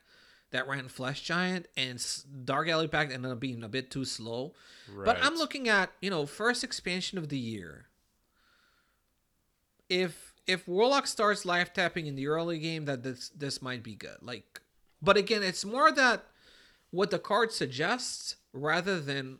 [0.51, 2.03] that ran Flesh Giant, and
[2.45, 4.53] Dark Alley Pact ended up being a bit too slow.
[5.03, 7.85] But I'm looking at you know first expansion of the year.
[9.89, 13.95] If if Warlock starts life tapping in the early game, that this this might be
[13.95, 14.17] good.
[14.21, 14.61] Like,
[15.01, 16.25] but again, it's more that
[16.91, 19.39] what the card suggests rather than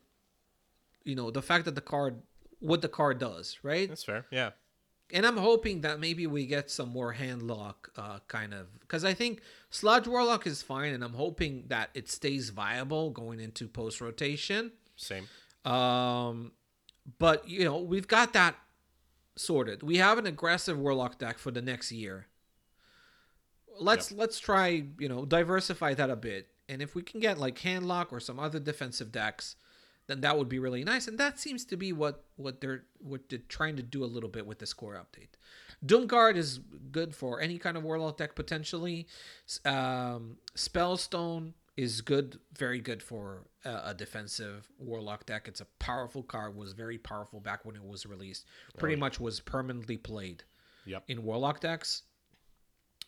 [1.03, 2.21] you know the fact that the card
[2.59, 3.87] what the card does, right?
[3.87, 4.25] That's fair.
[4.31, 4.51] Yeah.
[5.11, 9.13] And I'm hoping that maybe we get some more handlock uh, kind of because I
[9.13, 14.01] think Sludge Warlock is fine, and I'm hoping that it stays viable going into post
[14.01, 14.71] rotation.
[14.97, 15.27] Same.
[15.63, 16.51] Um,
[17.19, 18.55] but you know we've got that
[19.37, 19.83] sorted.
[19.83, 22.27] We have an aggressive Warlock deck for the next year.
[23.79, 27.59] Let's let's try you know diversify that a bit, and if we can get like
[27.59, 29.55] Handlock or some other defensive decks,
[30.07, 31.07] then that would be really nice.
[31.07, 34.29] And that seems to be what what they're what they're trying to do a little
[34.29, 35.29] bit with this core update.
[35.85, 36.59] Doomguard is
[36.91, 39.07] good for any kind of Warlock deck potentially.
[39.65, 45.47] Um, Spellstone is good, very good for a, a defensive Warlock deck.
[45.47, 46.55] It's a powerful card.
[46.55, 48.45] Was very powerful back when it was released.
[48.77, 50.43] Pretty much was permanently played
[50.85, 51.03] Yep.
[51.09, 52.03] in Warlock decks.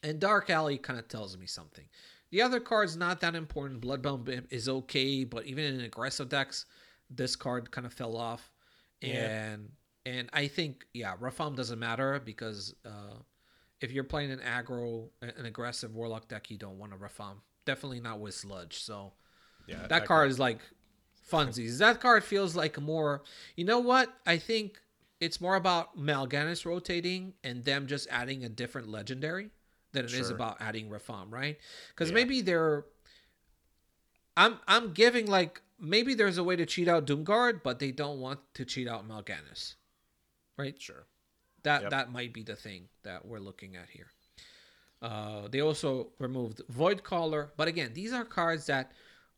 [0.04, 1.86] And Dark Alley kind of tells me something.
[2.32, 3.82] The other card's not that important.
[3.82, 6.66] Bloodbound is okay, but even in aggressive decks,
[7.10, 8.52] this card kind of fell off.
[9.02, 9.14] Yeah.
[9.52, 9.72] And
[10.06, 13.16] and I think yeah, Rafaam doesn't matter because uh,
[13.82, 17.38] if you're playing an aggro, an aggressive warlock deck, you don't want a Rafaam.
[17.66, 18.82] Definitely not with Sludge.
[18.82, 19.14] So
[19.68, 20.60] Yeah, that card is like
[21.32, 21.78] funsies.
[21.78, 23.24] That card feels like more.
[23.56, 24.12] You know what?
[24.26, 24.80] I think
[25.20, 29.50] it's more about Mal'Ganis rotating and them just adding a different legendary
[29.92, 30.36] than it is Sure.
[30.36, 31.58] about adding Rafaam, right?
[31.90, 32.16] Because Yeah.
[32.16, 32.86] maybe they're.
[34.38, 38.20] I'm I'm giving like maybe there's a way to cheat out Doomguard, but they don't
[38.20, 39.76] want to cheat out Mal'Ganis,
[40.58, 40.80] right?
[40.82, 41.06] Sure.
[41.64, 41.92] That Yep.
[41.92, 44.08] that might be the thing that we're looking at here.
[45.02, 48.92] Uh, they also removed Voidcaller, but again, these are cards that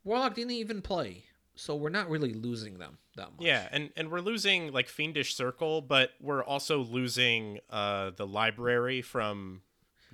[0.03, 1.25] Warlock didn't even play,
[1.55, 3.45] so we're not really losing them that much.
[3.45, 9.01] Yeah, and and we're losing like Fiendish Circle, but we're also losing uh the library
[9.03, 9.61] from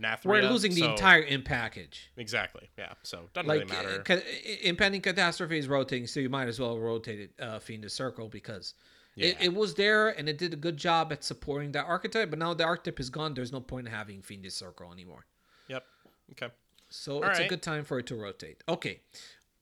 [0.01, 0.25] Nathria.
[0.25, 2.09] we're losing the so- entire in package.
[2.17, 2.69] Exactly.
[2.77, 2.93] Yeah.
[3.03, 4.03] So doesn't Like really matter.
[4.03, 4.21] ca-
[4.61, 8.73] impending catastrophe is rotating, so you might as well rotate it uh, Fiendish Circle because
[9.15, 9.45] it, Yeah.
[9.47, 12.29] it was there and it did a good job at supporting that archetype.
[12.29, 13.33] But now the archetype is gone.
[13.33, 15.25] There's no point in having Fiendish Circle anymore.
[15.67, 15.83] Yep.
[16.31, 16.53] Okay.
[16.89, 18.63] So All it's a good time for it to rotate.
[18.69, 19.01] Okay.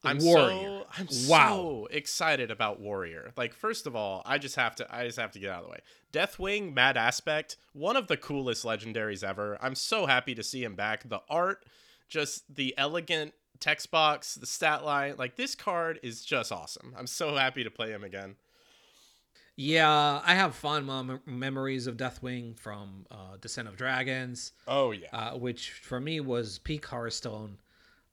[0.04, 0.58] I'm Warrior.
[0.58, 1.48] so I'm Wow.
[1.56, 3.32] so excited about Warrior.
[3.36, 5.66] Like first of all, I just have to I just have to get out of
[5.66, 5.80] the way.
[6.14, 9.58] Deathwing, Mad Aspect, one of the coolest legendaries ever.
[9.62, 11.08] I'm so happy to see him back.
[11.10, 11.66] The art,
[12.08, 16.94] just the elegant text box, the stat line, like this card is just awesome.
[16.98, 18.36] I'm so happy to play him again.
[19.58, 25.08] Yeah, I have fond mem- memories of Deathwing from uh, Descent of Dragons, Oh yeah.
[25.14, 27.58] uh, which for me was peak Hearthstone.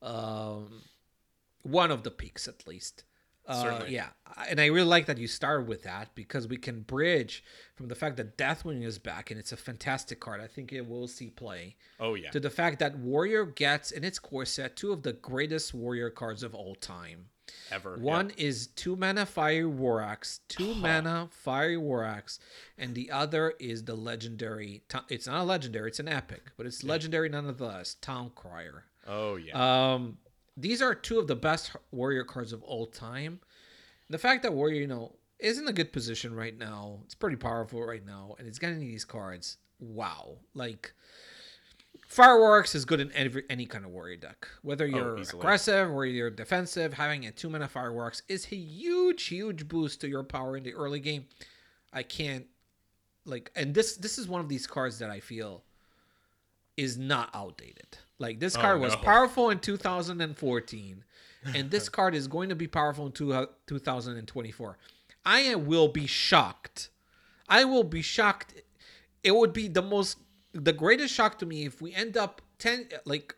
[0.01, 0.83] Um,
[1.63, 3.05] one of the peaks, at least.
[3.45, 4.09] Uh, yeah,
[4.49, 7.43] and I really like that you started with that because we can bridge
[7.75, 10.41] from the fact that Deathwing is back and it's a fantastic card.
[10.41, 12.31] I think it will see play oh yeah.
[12.31, 16.11] to the fact that Warrior gets in its core set two of the greatest Warrior
[16.11, 17.27] cards of all time.
[17.73, 17.97] Ever.
[17.99, 22.39] One is two mana Fiery War Axe, two mana Fiery War Axe,
[22.79, 24.85] and the other is the legendary.
[25.09, 27.95] It's not a legendary; it's an epic, but it's legendary nonetheless.
[27.95, 28.85] Town Crier.
[29.07, 29.95] Oh yeah.
[29.95, 30.19] Um,
[30.57, 33.41] these are two of the best warrior cards of all time.
[34.11, 37.01] The fact that warrior, you know, is in a good position right now.
[37.05, 39.59] It's pretty powerful right now, and it's getting these cards.
[39.81, 40.93] Wow, like
[42.07, 44.47] Fiery War Axe is good in every any kind of warrior deck.
[44.63, 45.41] Whether oh, you're easily.
[45.41, 49.67] aggressive or you're defensive, having a two mana Fiery War Axe is a huge, huge
[49.67, 51.25] boost to your power in the early game.
[51.93, 52.47] I can't
[53.25, 55.65] like, and this this is one of these cards that I feel
[56.77, 57.99] is not outdated.
[58.23, 59.01] Like this Oh, card was no.
[59.01, 61.05] powerful in 2014,
[61.55, 64.79] and this card is going to be powerful in two, uh, 2024.
[65.27, 66.91] I will be shocked.
[67.49, 68.55] I will be shocked.
[69.25, 70.19] It would be the most,
[70.53, 73.35] the greatest shock to me if we end up ten like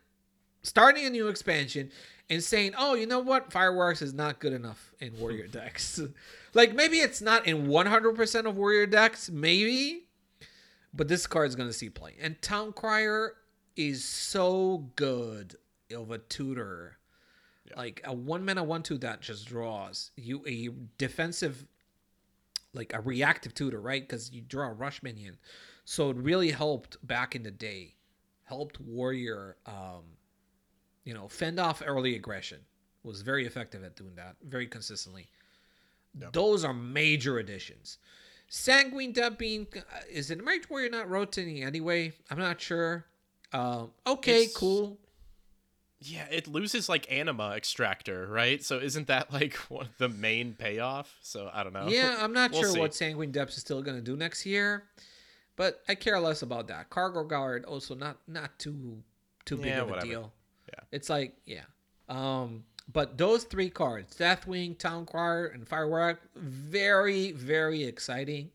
[0.63, 1.91] starting a new expansion
[2.29, 3.51] and saying, "Oh, you know what?
[3.51, 5.99] Fiery War Axe is not good enough in warrior decks."
[6.53, 10.05] like maybe it's not in 100% of warrior decks, maybe,
[10.93, 12.15] but this card is going to see play.
[12.21, 13.33] And Town Crier
[13.75, 15.55] is so good
[15.95, 16.97] of a tutor.
[17.75, 21.65] Like a one mana one two that just draws you a defensive,
[22.73, 24.01] like a reactive tutor, right?
[24.07, 25.37] Because you draw a rush minion,
[25.83, 27.95] so it really helped back in the day.
[28.43, 30.03] Helped warrior, um,
[31.03, 32.59] you know, fend off early aggression.
[33.03, 35.27] Was very effective at doing that, very consistently.
[36.31, 37.97] Those are major additions.
[38.47, 42.13] Sanguine being uh, is it Mage Warrior not rotating anyway?
[42.29, 43.05] I'm not sure.
[43.53, 44.97] Um, okay, It's- cool.
[45.99, 48.61] Yeah, it loses like anima extractor, right?
[48.63, 51.15] So isn't that like one of the main payoff?
[51.21, 51.87] So I don't know.
[51.87, 52.79] Yeah, I'm not We'll sure see.
[52.79, 54.83] what Sanguine Depths is still going to do next year,
[55.55, 56.89] but I care less about that.
[56.89, 59.01] Cargo Guard also not not too
[59.45, 60.33] too big Yeah, of a deal.
[60.67, 60.79] Yeah.
[60.91, 61.63] It's like yeah.
[62.07, 68.51] Um, but those three cards, Deathwing, Town Crier, and Fiery War Axe, very very exciting.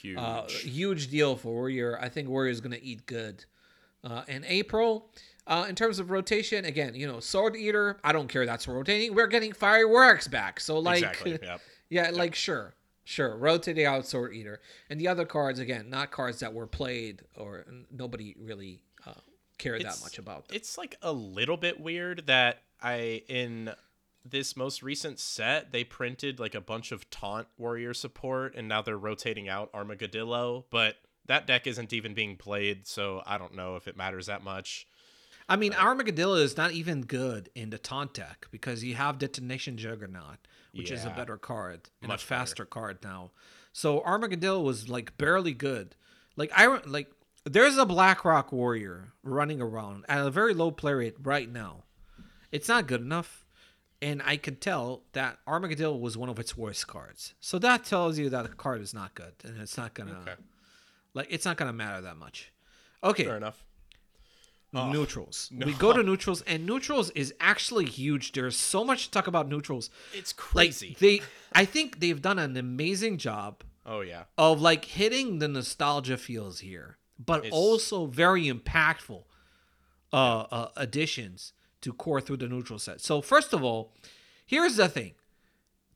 [0.00, 0.16] Huge.
[0.16, 1.98] Uh, huge deal for Warrior.
[2.00, 3.44] I think Warrior is going to eat good.
[4.04, 5.08] Uh, in April,
[5.46, 7.98] uh, in terms of rotation, again, you know, Sword Eater.
[8.04, 9.14] I don't care that's rotating.
[9.14, 11.32] We're getting Fiery War Axe back, so like, exactly.
[11.42, 11.60] Yep.
[11.88, 12.74] yeah, like sure,
[13.04, 17.22] sure, rotating out Sword Eater, and the other cards again, not cards that were played
[17.36, 19.12] or nobody really uh,
[19.58, 20.48] cared It's- that much about.
[20.48, 20.56] Them.
[20.56, 23.70] It's like a little bit weird that I in
[24.26, 28.80] this most recent set they printed like a bunch of taunt warrior support and now
[28.80, 30.96] they're rotating out Armagadillo, but
[31.26, 34.86] that deck isn't even being played, so I don't know if it matters that much.
[35.48, 39.76] I mean, Armagadillo is not even good in the taunt deck because you have Detonation
[39.76, 40.38] Juggernaut,
[40.72, 42.40] which is a better card and Much a better.
[42.40, 43.30] faster card now.
[43.72, 45.96] So Armagadillo was like barely good.
[46.36, 47.10] Like I like
[47.44, 51.84] there's a BlackRock warrior running around at a very low play rate right now.
[52.50, 53.44] It's not good enough,
[54.00, 57.34] and I could tell that Armageddon was one of its worst cards.
[57.40, 60.34] So that tells you that the card is not good, and it's not gonna Okay.
[61.14, 62.52] Like it's not gonna matter that much.
[63.02, 63.64] Okay, Fair enough.
[64.76, 65.50] Oh, neutrals.
[65.64, 68.32] We go to neutrals, and neutrals is actually huge.
[68.32, 69.88] There's so much to talk about neutrals.
[70.12, 70.96] It's Like crazy.
[70.98, 74.24] they, I think they've done an amazing job oh yeah.
[74.36, 79.22] of like hitting the nostalgia feels here, but It's- also very impactful
[80.12, 81.52] uh, uh, additions
[81.82, 83.00] to core through the neutral set.
[83.00, 83.92] So first of all,
[84.44, 85.12] here's the thing: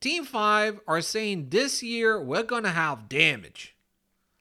[0.01, 3.75] Team Five are saying this year we're gonna have damage,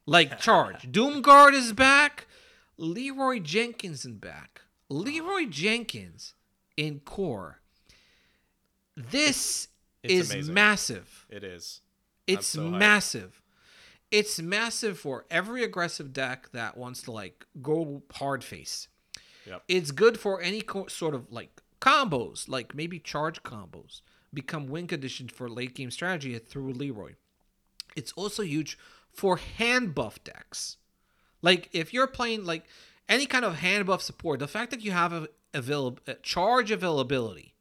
[0.07, 0.91] like charge.
[0.91, 2.25] Doomguard is back.
[2.77, 4.61] Leroy Jenkins is back.
[4.89, 6.33] Leroy Jenkins
[6.75, 7.59] in core.
[8.95, 9.67] This
[10.03, 10.53] It's is amazing.
[10.53, 11.25] massive.
[11.29, 11.81] It is.
[12.25, 12.77] It's so hyped.
[12.79, 13.41] massive.
[14.09, 18.87] It's massive for every aggressive deck that wants to like go hard face.
[19.45, 19.63] Yep.
[19.67, 24.01] It's good for any co- sort of like combos, like maybe charge combos,
[24.33, 27.13] become win conditions for late game strategy through Leroy.
[27.95, 28.77] It's also huge
[29.17, 30.77] for hand buff decks.
[31.41, 32.63] Like if you're playing like
[33.09, 36.71] any kind of hand buff support, the fact that you have a, avail- uh, charge
[36.71, 37.53] availability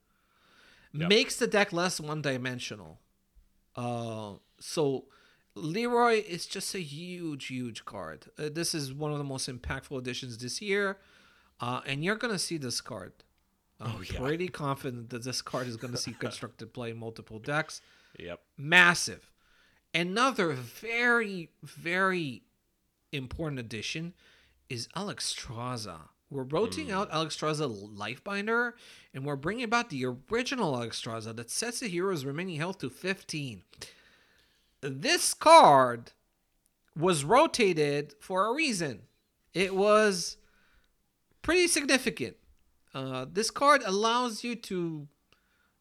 [0.93, 1.09] Yep.
[1.11, 3.01] makes the deck less one dimensional.
[3.75, 5.07] Uh, so
[5.55, 8.27] Leroy is just a huge, huge card.
[8.39, 10.97] Uh, this is one of the most impactful additions this year,
[11.61, 13.13] uh, and you're gonna see this card.
[13.79, 14.19] I'm Oh, yeah.
[14.19, 17.83] pretty confident that this card is gonna see constructed play in multiple decks.
[18.19, 18.41] Yep.
[18.57, 19.31] Massive.
[19.95, 22.43] Another very, very
[23.13, 24.15] important addition
[24.69, 26.09] is Alexstrasza.
[26.29, 28.73] We're rotating out Alexstrasza Lifebinder,
[29.15, 33.63] and we're bringing back the original Alexstrasza that sets the hero's remaining health to 15.
[34.81, 36.13] This card
[36.97, 39.03] was rotated for a reason.
[39.55, 40.37] It was
[41.43, 42.37] pretty significant.
[42.93, 45.07] Uh, this card allows you to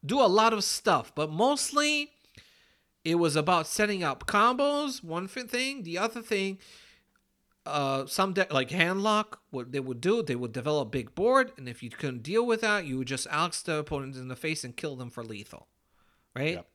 [0.05, 2.11] do a lot of stuff, but mostly
[3.05, 5.03] it was about setting up combos.
[5.03, 6.57] One thing, the other thing,
[7.65, 9.37] uh, some de- like handlock.
[9.51, 12.61] What they would do, they would develop big board, and if you couldn't deal with
[12.61, 15.67] that, you would just Alex the opponent in the face and kill them for lethal,
[16.35, 16.55] right?
[16.55, 16.67] Yep.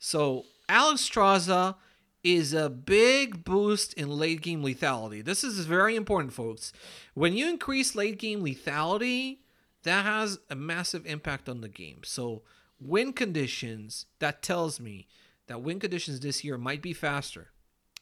[0.00, 1.76] So Alexstrasza
[2.24, 5.24] is a big boost in late game lethality.
[5.24, 6.72] This is very important, folks.
[7.14, 9.38] When you increase late game lethality,
[9.84, 12.00] that has a massive impact on the game.
[12.04, 12.42] So
[12.80, 15.06] win conditions, that tells me
[15.46, 17.50] that win conditions this year might be faster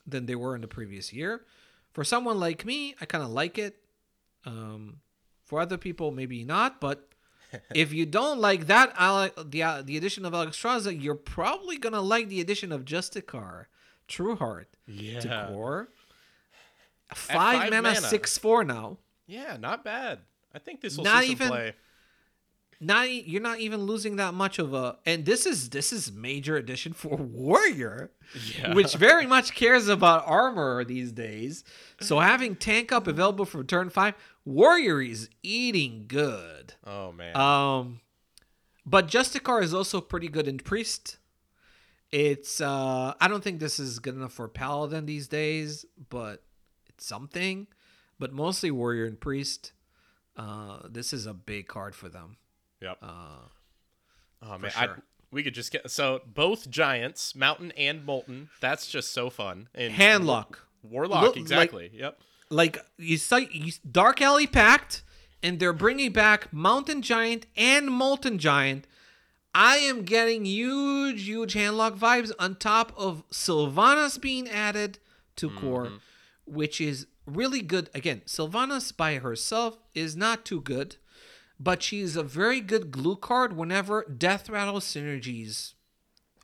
[0.07, 1.43] than they were in the previous year.
[1.93, 3.77] For someone like me, I kind of like it.
[4.45, 5.01] Um,
[5.45, 6.81] for other people, maybe not.
[6.81, 7.09] But
[7.75, 8.95] if you don't like that,
[9.51, 13.67] the uh, the addition of Alexstrasza, you're probably gonna like the addition of Justicar,
[14.09, 14.67] Trueheart
[15.21, 15.89] to core.
[17.13, 17.97] Five, five mana, mana.
[17.97, 18.99] six four now.
[19.27, 20.21] Yeah, not bad.
[20.55, 21.75] I think this will Not see some even- play.
[22.83, 24.97] Not you're not even losing that much of a.
[25.05, 28.11] And this is this is major addition for Warrior.
[28.57, 28.75] Yeah.
[28.75, 31.65] which very much cares about armor these days.
[32.01, 34.15] So having tank up available for turn five,
[34.45, 36.75] Warrior is eating good.
[36.87, 37.37] Oh man.
[37.37, 38.01] Um,
[38.87, 41.19] but Justicar is also pretty good in Priest.
[42.13, 46.43] It's uh, I don't think this is good enough for Paladin these days, but
[46.89, 47.67] it's something.
[48.19, 49.73] But mostly Warrior and Priest.
[50.37, 52.37] Uh, this is a big card for them.
[52.81, 52.99] Yep.
[53.03, 53.39] Uh,
[54.43, 54.71] oh man.
[54.77, 54.89] I,
[55.33, 58.51] we could just get so both giants, Mountain and Molten.
[58.61, 59.69] That's just so fun.
[59.75, 60.57] And Handlock.
[60.83, 61.91] Warlock, Look, like- exactly.
[61.93, 62.19] yep.
[62.51, 65.03] like you cite you, Dark Alley Pact,
[65.43, 68.87] and they're bringing back Mountain Giant and Molten Giant.
[69.55, 74.99] I am getting huge, huge handlock vibes on top of Sylvanas being added
[75.37, 75.93] to core,
[76.47, 77.91] which is really good.
[77.93, 80.97] Again, Sylvanas by herself is not too good,
[81.61, 85.75] but she's a very good glue card whenever Deathrattle synergies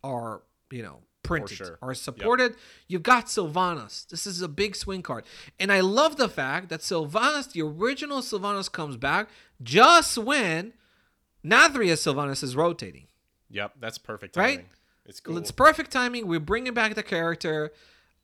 [0.04, 1.78] are, you know, printed sure.
[1.80, 2.54] are supported.
[2.86, 4.06] You've got Sylvanas.
[4.08, 5.24] This is a big swing card.
[5.58, 9.30] And I love the fact that Sylvanas, the original Sylvanas, comes back
[9.62, 10.74] just when
[11.44, 13.06] Nathria Sylvanas is rotating.
[13.50, 13.72] Yep.
[13.80, 14.36] That's perfect.
[14.36, 14.66] Right?
[15.06, 15.38] It's cool.
[15.38, 16.26] It's perfect timing.
[16.26, 17.72] We're bringing back the character.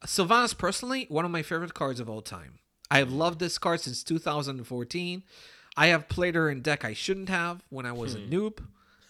[0.05, 2.59] Sylvanas, personally, one of my favorite cards of all time.
[2.90, 5.23] I have loved this card since 2014.
[5.77, 8.59] I have played her in deck I shouldn't have when I was a noob.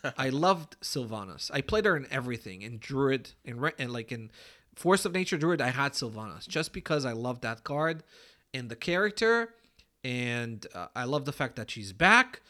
[0.19, 1.51] I loved Sylvanas.
[1.53, 3.61] I played her in everything in Druid and
[3.93, 4.31] like in
[4.75, 5.61] Force of Nature Druid.
[5.61, 8.03] I had Sylvanas just because I loved that card
[8.55, 9.55] and the character,
[10.05, 12.41] and uh, I love the fact that she's back.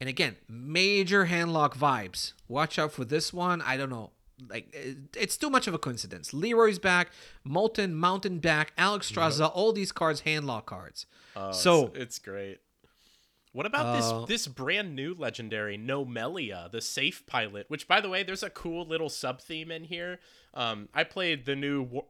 [0.00, 2.32] And again, major handlock vibes.
[2.48, 3.62] Watch out for this one.
[3.62, 4.10] I don't know.
[4.50, 6.32] like it- it's too much of a coincidence.
[6.34, 7.10] Leroy's back,
[7.44, 11.06] Molten, Mountain back, Alexstrasza, all these cards handlock cards.
[11.36, 12.58] Oh, so it's, it's great.
[13.54, 17.70] What about Uh, this this brand new legendary Gnomelia, the safe pilot?
[17.70, 20.18] Which, by the way, there's a cool little sub theme in here.
[20.52, 22.06] Um, I played the new War-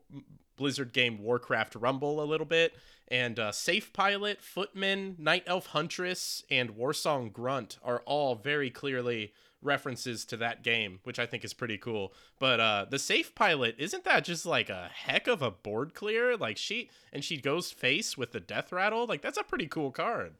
[0.57, 2.75] Blizzard game Warcraft Rumble a little bit,
[3.09, 9.33] and uh, safe pilot, footman, night elf huntress, and warsong grunt are all very clearly
[9.61, 12.15] references to that game, which I think is pretty cool.
[12.39, 16.37] But uh, the safe pilot isn't that just like a heck of a board clear?
[16.37, 19.07] Like she and she goes face with the deathrattle.
[19.09, 20.35] Like that's a pretty cool card.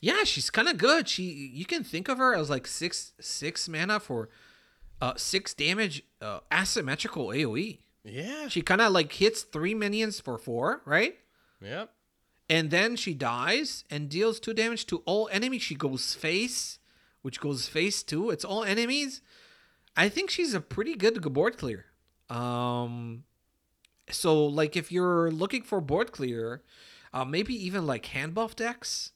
[0.00, 1.08] Yeah, she's kind of good.
[1.08, 4.28] She you can think of her as like six six mana for
[5.00, 7.78] uh six damage uh, asymmetrical AOE.
[8.04, 8.48] Yeah.
[8.48, 11.16] She kind of like hits three minions for four, right?
[11.60, 11.90] Yep.
[12.48, 15.62] And then she dies and deals two damage to all enemies.
[15.62, 16.78] She goes face,
[17.22, 18.30] which goes face too.
[18.30, 19.20] It's all enemies.
[19.96, 21.86] I think she's a pretty good board clear.
[22.30, 23.24] Um,
[24.10, 26.62] so like if you're looking for board clear,
[27.12, 29.12] uh, maybe even like hand buff decks.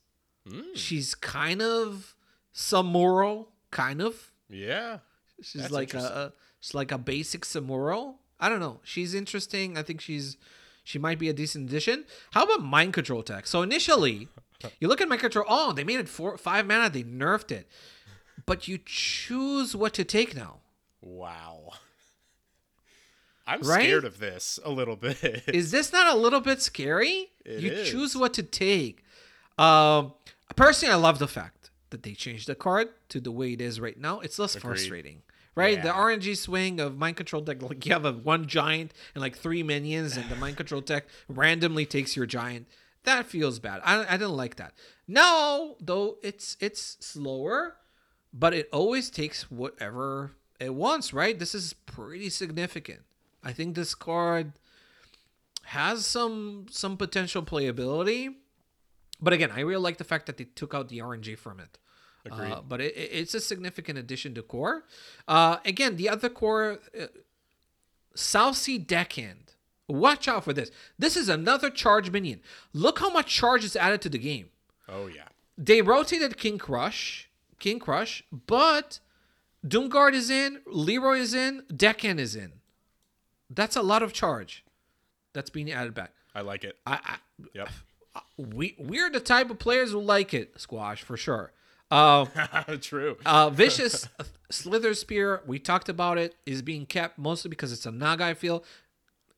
[0.49, 2.15] Mm, She's kind of
[2.55, 4.33] Samuro, kind of.
[4.49, 4.99] yeah.
[5.43, 8.17] She's That's like a, she's like a basic Samuro.
[8.39, 8.81] I don't know.
[8.85, 9.79] She's interesting.
[9.79, 10.37] I think she's
[10.85, 12.05] she might be a decent addition.
[12.33, 13.47] How about mind control tech?
[13.47, 14.29] So initially,
[14.81, 15.47] you look at mind control.
[15.49, 16.91] Oh, they made it four five mana.
[16.91, 17.69] They nerfed it,
[18.45, 20.59] but you choose what to take now.
[21.01, 21.71] Wow.
[23.47, 23.83] I'm Right?
[23.85, 25.45] scared of this a little bit.
[25.49, 27.29] Is this not a little bit scary?
[27.45, 27.91] It you is.
[27.91, 29.03] choose what to take.
[29.59, 30.13] Um,
[30.61, 33.81] personally, I love the fact that they changed the card to the way it is
[33.81, 34.21] right now.
[34.21, 34.69] It's less Agreed.
[34.69, 35.23] frustrating,
[35.55, 35.81] right?
[35.83, 35.95] The Yeah.
[35.95, 39.63] RNG swing of mind control deck, like you have a one giant and like three
[39.63, 42.69] minions, and the mind control deck randomly takes your giant.
[43.05, 43.81] That feels bad.
[43.85, 44.75] I, I didn't like that.
[45.09, 47.77] Now, though, it's it's slower,
[48.33, 51.39] but it always takes whatever it wants, right?
[51.39, 53.01] This is pretty significant.
[53.43, 54.53] I think this card
[55.65, 58.35] has some some potential playability.
[59.23, 61.79] But again, I really like the fact that they took out the RNG from it.
[62.25, 62.53] Agreed.
[62.53, 64.85] Uh, but it, it- it's a significant addition to core.
[65.29, 67.07] Uh, again, the other core, uh,
[68.15, 69.55] Southsea Deckhand.
[69.89, 70.71] Watch out for this.
[70.99, 72.41] This is another charge minion.
[72.73, 74.51] Look how much charge is added to the game.
[74.89, 75.25] oh yeah.
[75.59, 77.25] They rotated King Krush,
[77.59, 78.99] King Krush, but
[79.67, 82.53] Doomguard is in, Leroy is in, Deckhand is in.
[83.51, 84.65] That's a lot of charge
[85.35, 86.13] that's being added back.
[86.35, 86.79] I like it.
[86.87, 87.17] I, I
[87.53, 87.69] Yep.
[88.37, 91.53] We we're the type of players who like it, squash for sure.
[91.91, 92.25] Uh,
[92.81, 93.17] True.
[93.27, 94.09] uh, vicious
[94.51, 95.43] slither spear.
[95.47, 96.35] We talked about it.
[96.47, 98.25] Is being kept mostly because it's a naga.
[98.25, 98.65] I feel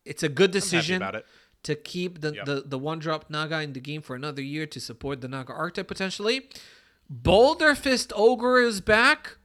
[0.05, 1.27] it's a good decision about it.
[1.65, 2.44] to keep the, Yep.
[2.47, 5.53] the the one drop naga in the game for another year to support the naga
[5.53, 6.49] archetype potentially.
[7.12, 9.36] Boulderfist Ogre is back,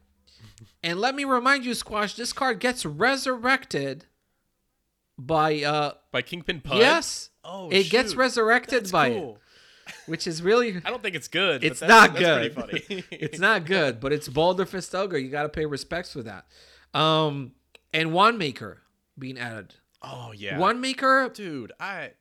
[0.83, 2.15] and let me remind you, squash.
[2.15, 4.05] This card gets resurrected
[5.17, 6.77] by uh By Kingpin Pud.
[6.77, 7.29] yes.
[7.49, 9.37] Oh, it gets resurrected That's by it
[10.05, 11.63] which is really I don't think it's good.
[11.63, 12.55] it's but that's, not that's good.
[12.55, 13.03] Pretty funny.
[13.11, 15.17] it's not good, but it's Boulderfist Ogre.
[15.17, 16.45] You got to pay respects for that.
[16.93, 17.53] Um,
[17.93, 18.77] and Wandmaker
[19.17, 19.75] being added.
[20.01, 20.57] Oh yeah.
[20.57, 21.73] Wandmaker dude.
[21.79, 22.11] I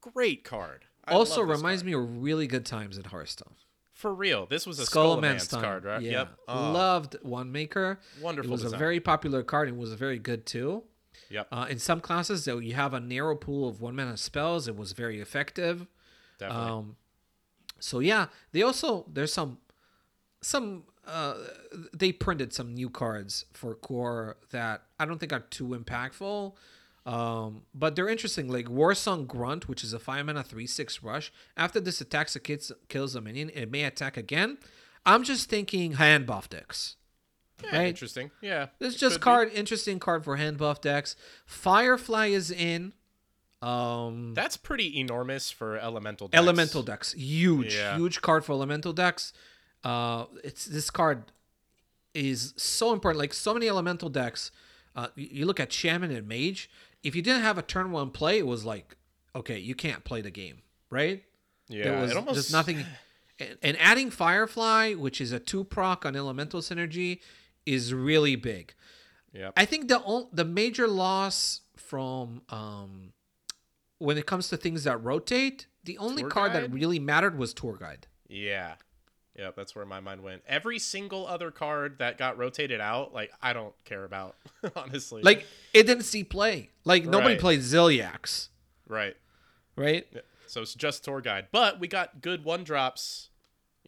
[0.00, 0.84] great card.
[1.04, 1.86] I also reminds card.
[1.86, 3.54] me of really good times at Hearthstone.
[3.94, 4.46] for real.
[4.46, 6.02] This was a Skull Skull Man's card, right?
[6.02, 6.10] Yeah.
[6.10, 6.28] Yep.
[6.48, 7.96] Oh, Loved Wandmaker.
[8.20, 10.84] Wonderful It was a very popular card and was very good too.
[11.30, 11.48] Yep.
[11.52, 14.66] Uh, in some classes, though, you have a narrow pool of one mana spells.
[14.66, 15.86] It was very effective.
[16.38, 16.70] Definitely.
[16.70, 16.96] Um,
[17.80, 19.58] so yeah, they also there's some
[20.40, 21.34] some uh
[21.94, 26.54] they printed some new cards for core that I don't think are too impactful.
[27.06, 31.32] Um, but they're interesting, like Warsong Grunt, which is a five mana three six rush.
[31.56, 34.58] After this attacks a kid kills a minion, it may attack again.
[35.06, 36.96] I'm just thinking hand buff decks.
[37.64, 37.88] Yeah, right.
[37.88, 38.30] Interesting.
[38.40, 38.66] Yeah.
[38.78, 39.24] This is just could be.
[39.24, 41.16] card interesting card for hand buff decks.
[41.46, 42.92] Firefly is in.
[43.60, 46.38] Um That's pretty enormous for elemental decks.
[46.40, 47.96] elemental decks huge Yeah.
[47.96, 49.32] huge card for elemental decks
[49.82, 51.32] uh it's this card
[52.14, 54.52] is so important like so many elemental decks
[54.94, 56.70] uh you, you look at shaman and mage
[57.02, 58.96] if you didn't have a turn one play it was like
[59.34, 60.58] okay you can't play the game
[60.90, 61.24] right
[61.68, 61.82] Yeah.
[61.84, 62.84] there was it almost just nothing
[63.62, 67.18] and adding firefly which is a two proc on elemental synergy
[67.74, 68.74] is really big
[69.34, 69.52] Yep.
[69.56, 73.12] I think the the major loss from um
[73.98, 77.52] when it comes to things that rotate, the only Tour card that really mattered was
[77.52, 78.06] tour guide.
[78.28, 78.74] Yeah.
[79.36, 80.42] Yeah, that's where my mind went.
[80.48, 84.34] Every single other card that got rotated out, like I don't care about,
[84.76, 85.22] honestly.
[85.22, 86.70] Like it didn't see play.
[86.84, 87.40] Like nobody Right.
[87.40, 88.48] played Zilliax,
[88.88, 89.16] right.
[89.76, 90.06] right?
[90.46, 91.48] So it's just tour guide.
[91.52, 93.27] But we got good one drops,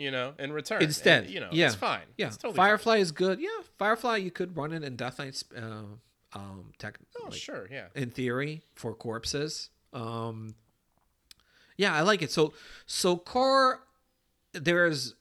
[0.01, 0.83] you know, in return.
[0.83, 2.03] Instead, And, you know, yeah, it's fine.
[2.17, 3.39] Yeah, It's totally Firefly is good.
[3.41, 3.49] Yeah,
[3.79, 5.83] Firefly you could run it in Death Knight's uh,
[6.33, 6.99] um tech.
[7.21, 7.87] Oh, like, sure, yeah.
[7.95, 9.71] in theory for corpses.
[9.93, 10.55] Um,
[11.77, 12.31] yeah, I like it.
[12.31, 12.53] So
[12.87, 13.85] so core,
[14.53, 15.15] there's,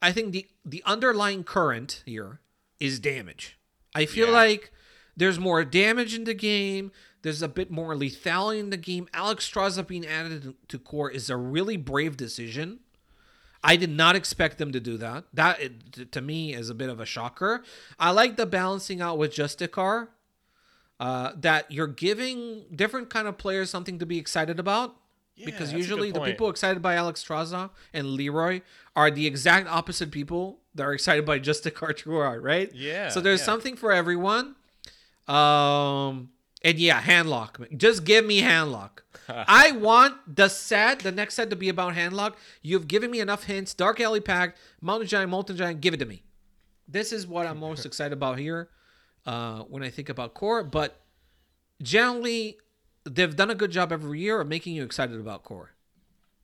[0.00, 2.40] I think the the underlying current here
[2.80, 3.58] is damage.
[3.94, 4.32] I feel Yeah.
[4.32, 4.72] like
[5.16, 6.90] there's more damage in the game.
[7.22, 9.08] There's a bit more lethality in the game.
[9.14, 12.80] Alexstrasza being added to core is a really brave decision.
[13.64, 15.24] I did not expect them to do that.
[15.34, 15.60] That
[16.12, 17.62] to me is a bit of a shocker.
[17.98, 20.08] I like the balancing out with Justicar
[20.98, 24.96] uh, that you're giving different kind of players something to be excited about.
[25.34, 28.60] Yeah, because usually the people excited by Alexstrasza and Leroy
[28.94, 32.70] are the exact opposite people that are excited by Justicar Trueheart, right?
[32.74, 33.46] Yeah, So there's yeah.
[33.46, 34.56] something for everyone.
[35.26, 36.30] Um,
[36.64, 37.76] and yeah, handlock.
[37.76, 39.00] Just give me handlock.
[39.28, 42.34] I want the set, the next set to be about handlock.
[42.62, 43.74] You've given me enough hints.
[43.74, 46.22] Dark Alley Pact, Mountain Giant, Molten Giant, give it to me.
[46.86, 48.68] This is what I'm most excited about here
[49.26, 50.62] uh, when I think about core.
[50.62, 51.00] But
[51.82, 52.58] generally,
[53.04, 55.70] they've done a good job every year of making you excited about core.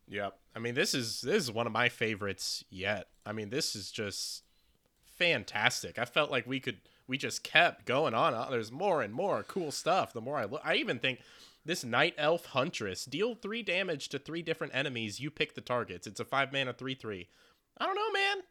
[0.09, 0.36] Yep.
[0.57, 3.09] I mean, this is this is one of my favorites yet.
[3.24, 4.43] I mean, this is just
[5.19, 5.99] fantastic.
[5.99, 6.78] I felt like we could
[7.09, 8.35] we just kept going on.
[8.35, 10.12] Uh, There's more and more cool stuff.
[10.12, 11.20] The more I look, I even think
[11.64, 15.18] this night elf huntress deal three damage to three different enemies.
[15.18, 16.06] You pick the targets.
[16.06, 17.28] It's a five mana three three.
[17.78, 18.43] I don't know, man.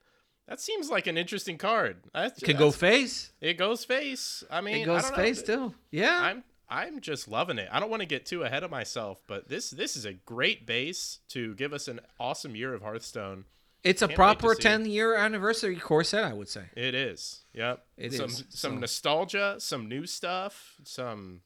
[0.48, 1.98] That seems like an interesting card.
[2.14, 3.34] That's, Can go face.
[3.42, 4.46] It goes face.
[4.50, 5.74] I mean, It I goes face too.
[5.92, 6.20] Yeah.
[6.22, 7.70] I'm I'm just loving it.
[7.72, 10.66] I don't want to get too ahead of myself, but this this is a great
[10.66, 13.46] base to give us an awesome year of Hearthstone.
[13.88, 14.62] It's a Can't wait to proper see.
[14.62, 16.64] 10 year anniversary Core set, I would say.
[16.76, 17.46] It is.
[17.54, 17.86] Yep.
[17.98, 21.42] It some, is, Some so- nostalgia, some new stuff, some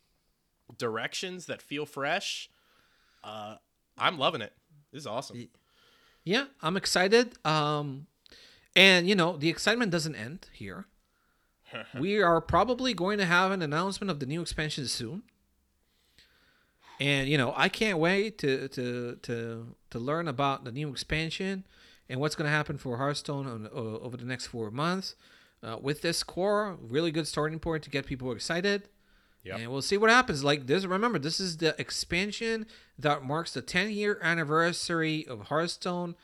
[0.77, 2.49] directions that feel fresh.
[3.23, 3.55] Uh,
[3.97, 4.53] I'm loving it.
[4.91, 5.49] This is awesome.
[6.23, 7.33] Yeah, I'm excited.
[7.45, 8.07] Um,
[8.75, 10.85] and you know, the excitement doesn't end here.
[11.99, 15.23] we are probably going to have an announcement of the new expansion soon.
[16.99, 21.65] And you know, I can't wait to to to to learn about the new expansion
[22.11, 25.15] and what's going to happen for Hearthstone on, uh, over the next four months.
[25.63, 28.89] Uh, with this core, really good starting point to get people excited.
[29.43, 29.59] Yep.
[29.59, 30.43] And we'll see what happens.
[30.43, 32.65] Like this, remember, this is the expansion
[32.99, 36.15] that marks the 10 year anniversary of Hearthstone.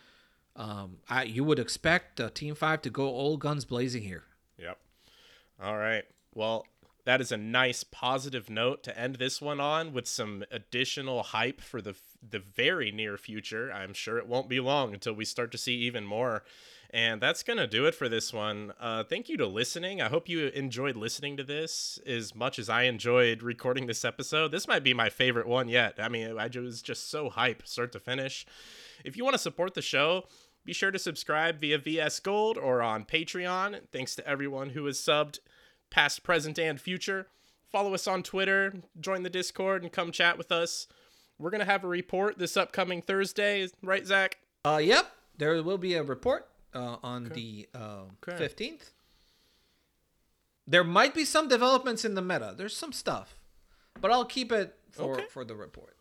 [0.56, 4.24] Um, I, you would expect uh, Team Five to go all guns blazing here.
[4.58, 4.78] Yep.
[5.62, 6.04] All right.
[6.34, 6.66] Well,
[7.06, 11.62] that is a nice positive note to end this one on with some additional hype
[11.62, 11.94] for the
[12.30, 13.72] the very near future.
[13.72, 16.44] I'm sure it won't be long until we start to see even more.
[16.90, 18.72] And that's going to do it for this one.
[18.80, 20.02] Uh, thank you to listening.
[20.02, 24.52] I hope you enjoyed listening to this as much as I enjoyed recording this episode.
[24.52, 25.96] This might be my favorite one yet.
[26.00, 28.46] I mean, I was just so hype, start to finish.
[29.04, 30.24] If you want to support the show,
[30.64, 33.82] be sure to subscribe via VS Gold or on Patreon.
[33.92, 35.40] Thanks to everyone who has subbed,
[35.90, 37.28] past, present, and future.
[37.70, 40.88] Follow us on Twitter, join the Discord, and come chat with us.
[41.40, 44.38] We're going to have a report this upcoming Thursday, right, Zach?
[44.66, 48.44] Uh, yep, there will be a report uh, on the uh, Okay.
[48.44, 48.92] 15th.
[50.66, 52.54] There might be some developments in the meta.
[52.58, 53.38] There's some stuff,
[54.02, 55.26] but I'll keep it for Okay.
[55.30, 55.96] for the report.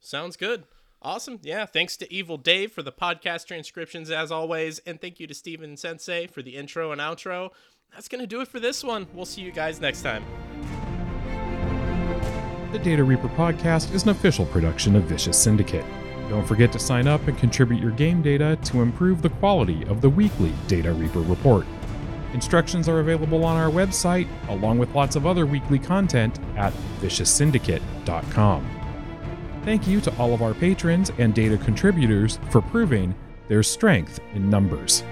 [0.00, 0.64] Sounds good.
[1.02, 1.38] Awesome.
[1.42, 1.64] Yeah.
[1.64, 4.78] Thanks to Evil Dave for the podcast transcriptions, as always.
[4.80, 7.50] And thank you to Steven Sensei for the intro and outro.
[7.94, 9.06] That's going to do it for this one.
[9.14, 10.79] We'll see you guys next time.
[12.72, 15.84] The Data Reaper podcast is an official production of Vicious Syndicate.
[16.28, 20.00] Don't forget to sign up and contribute your game data to improve the quality of
[20.00, 21.66] the weekly Data Reaper report.
[22.32, 28.70] Instructions are available on our website, along with lots of other weekly content at vicioussyndicate.com.
[29.64, 33.16] Thank you to all of our patrons and data contributors for proving
[33.48, 35.02] there's strength in numbers.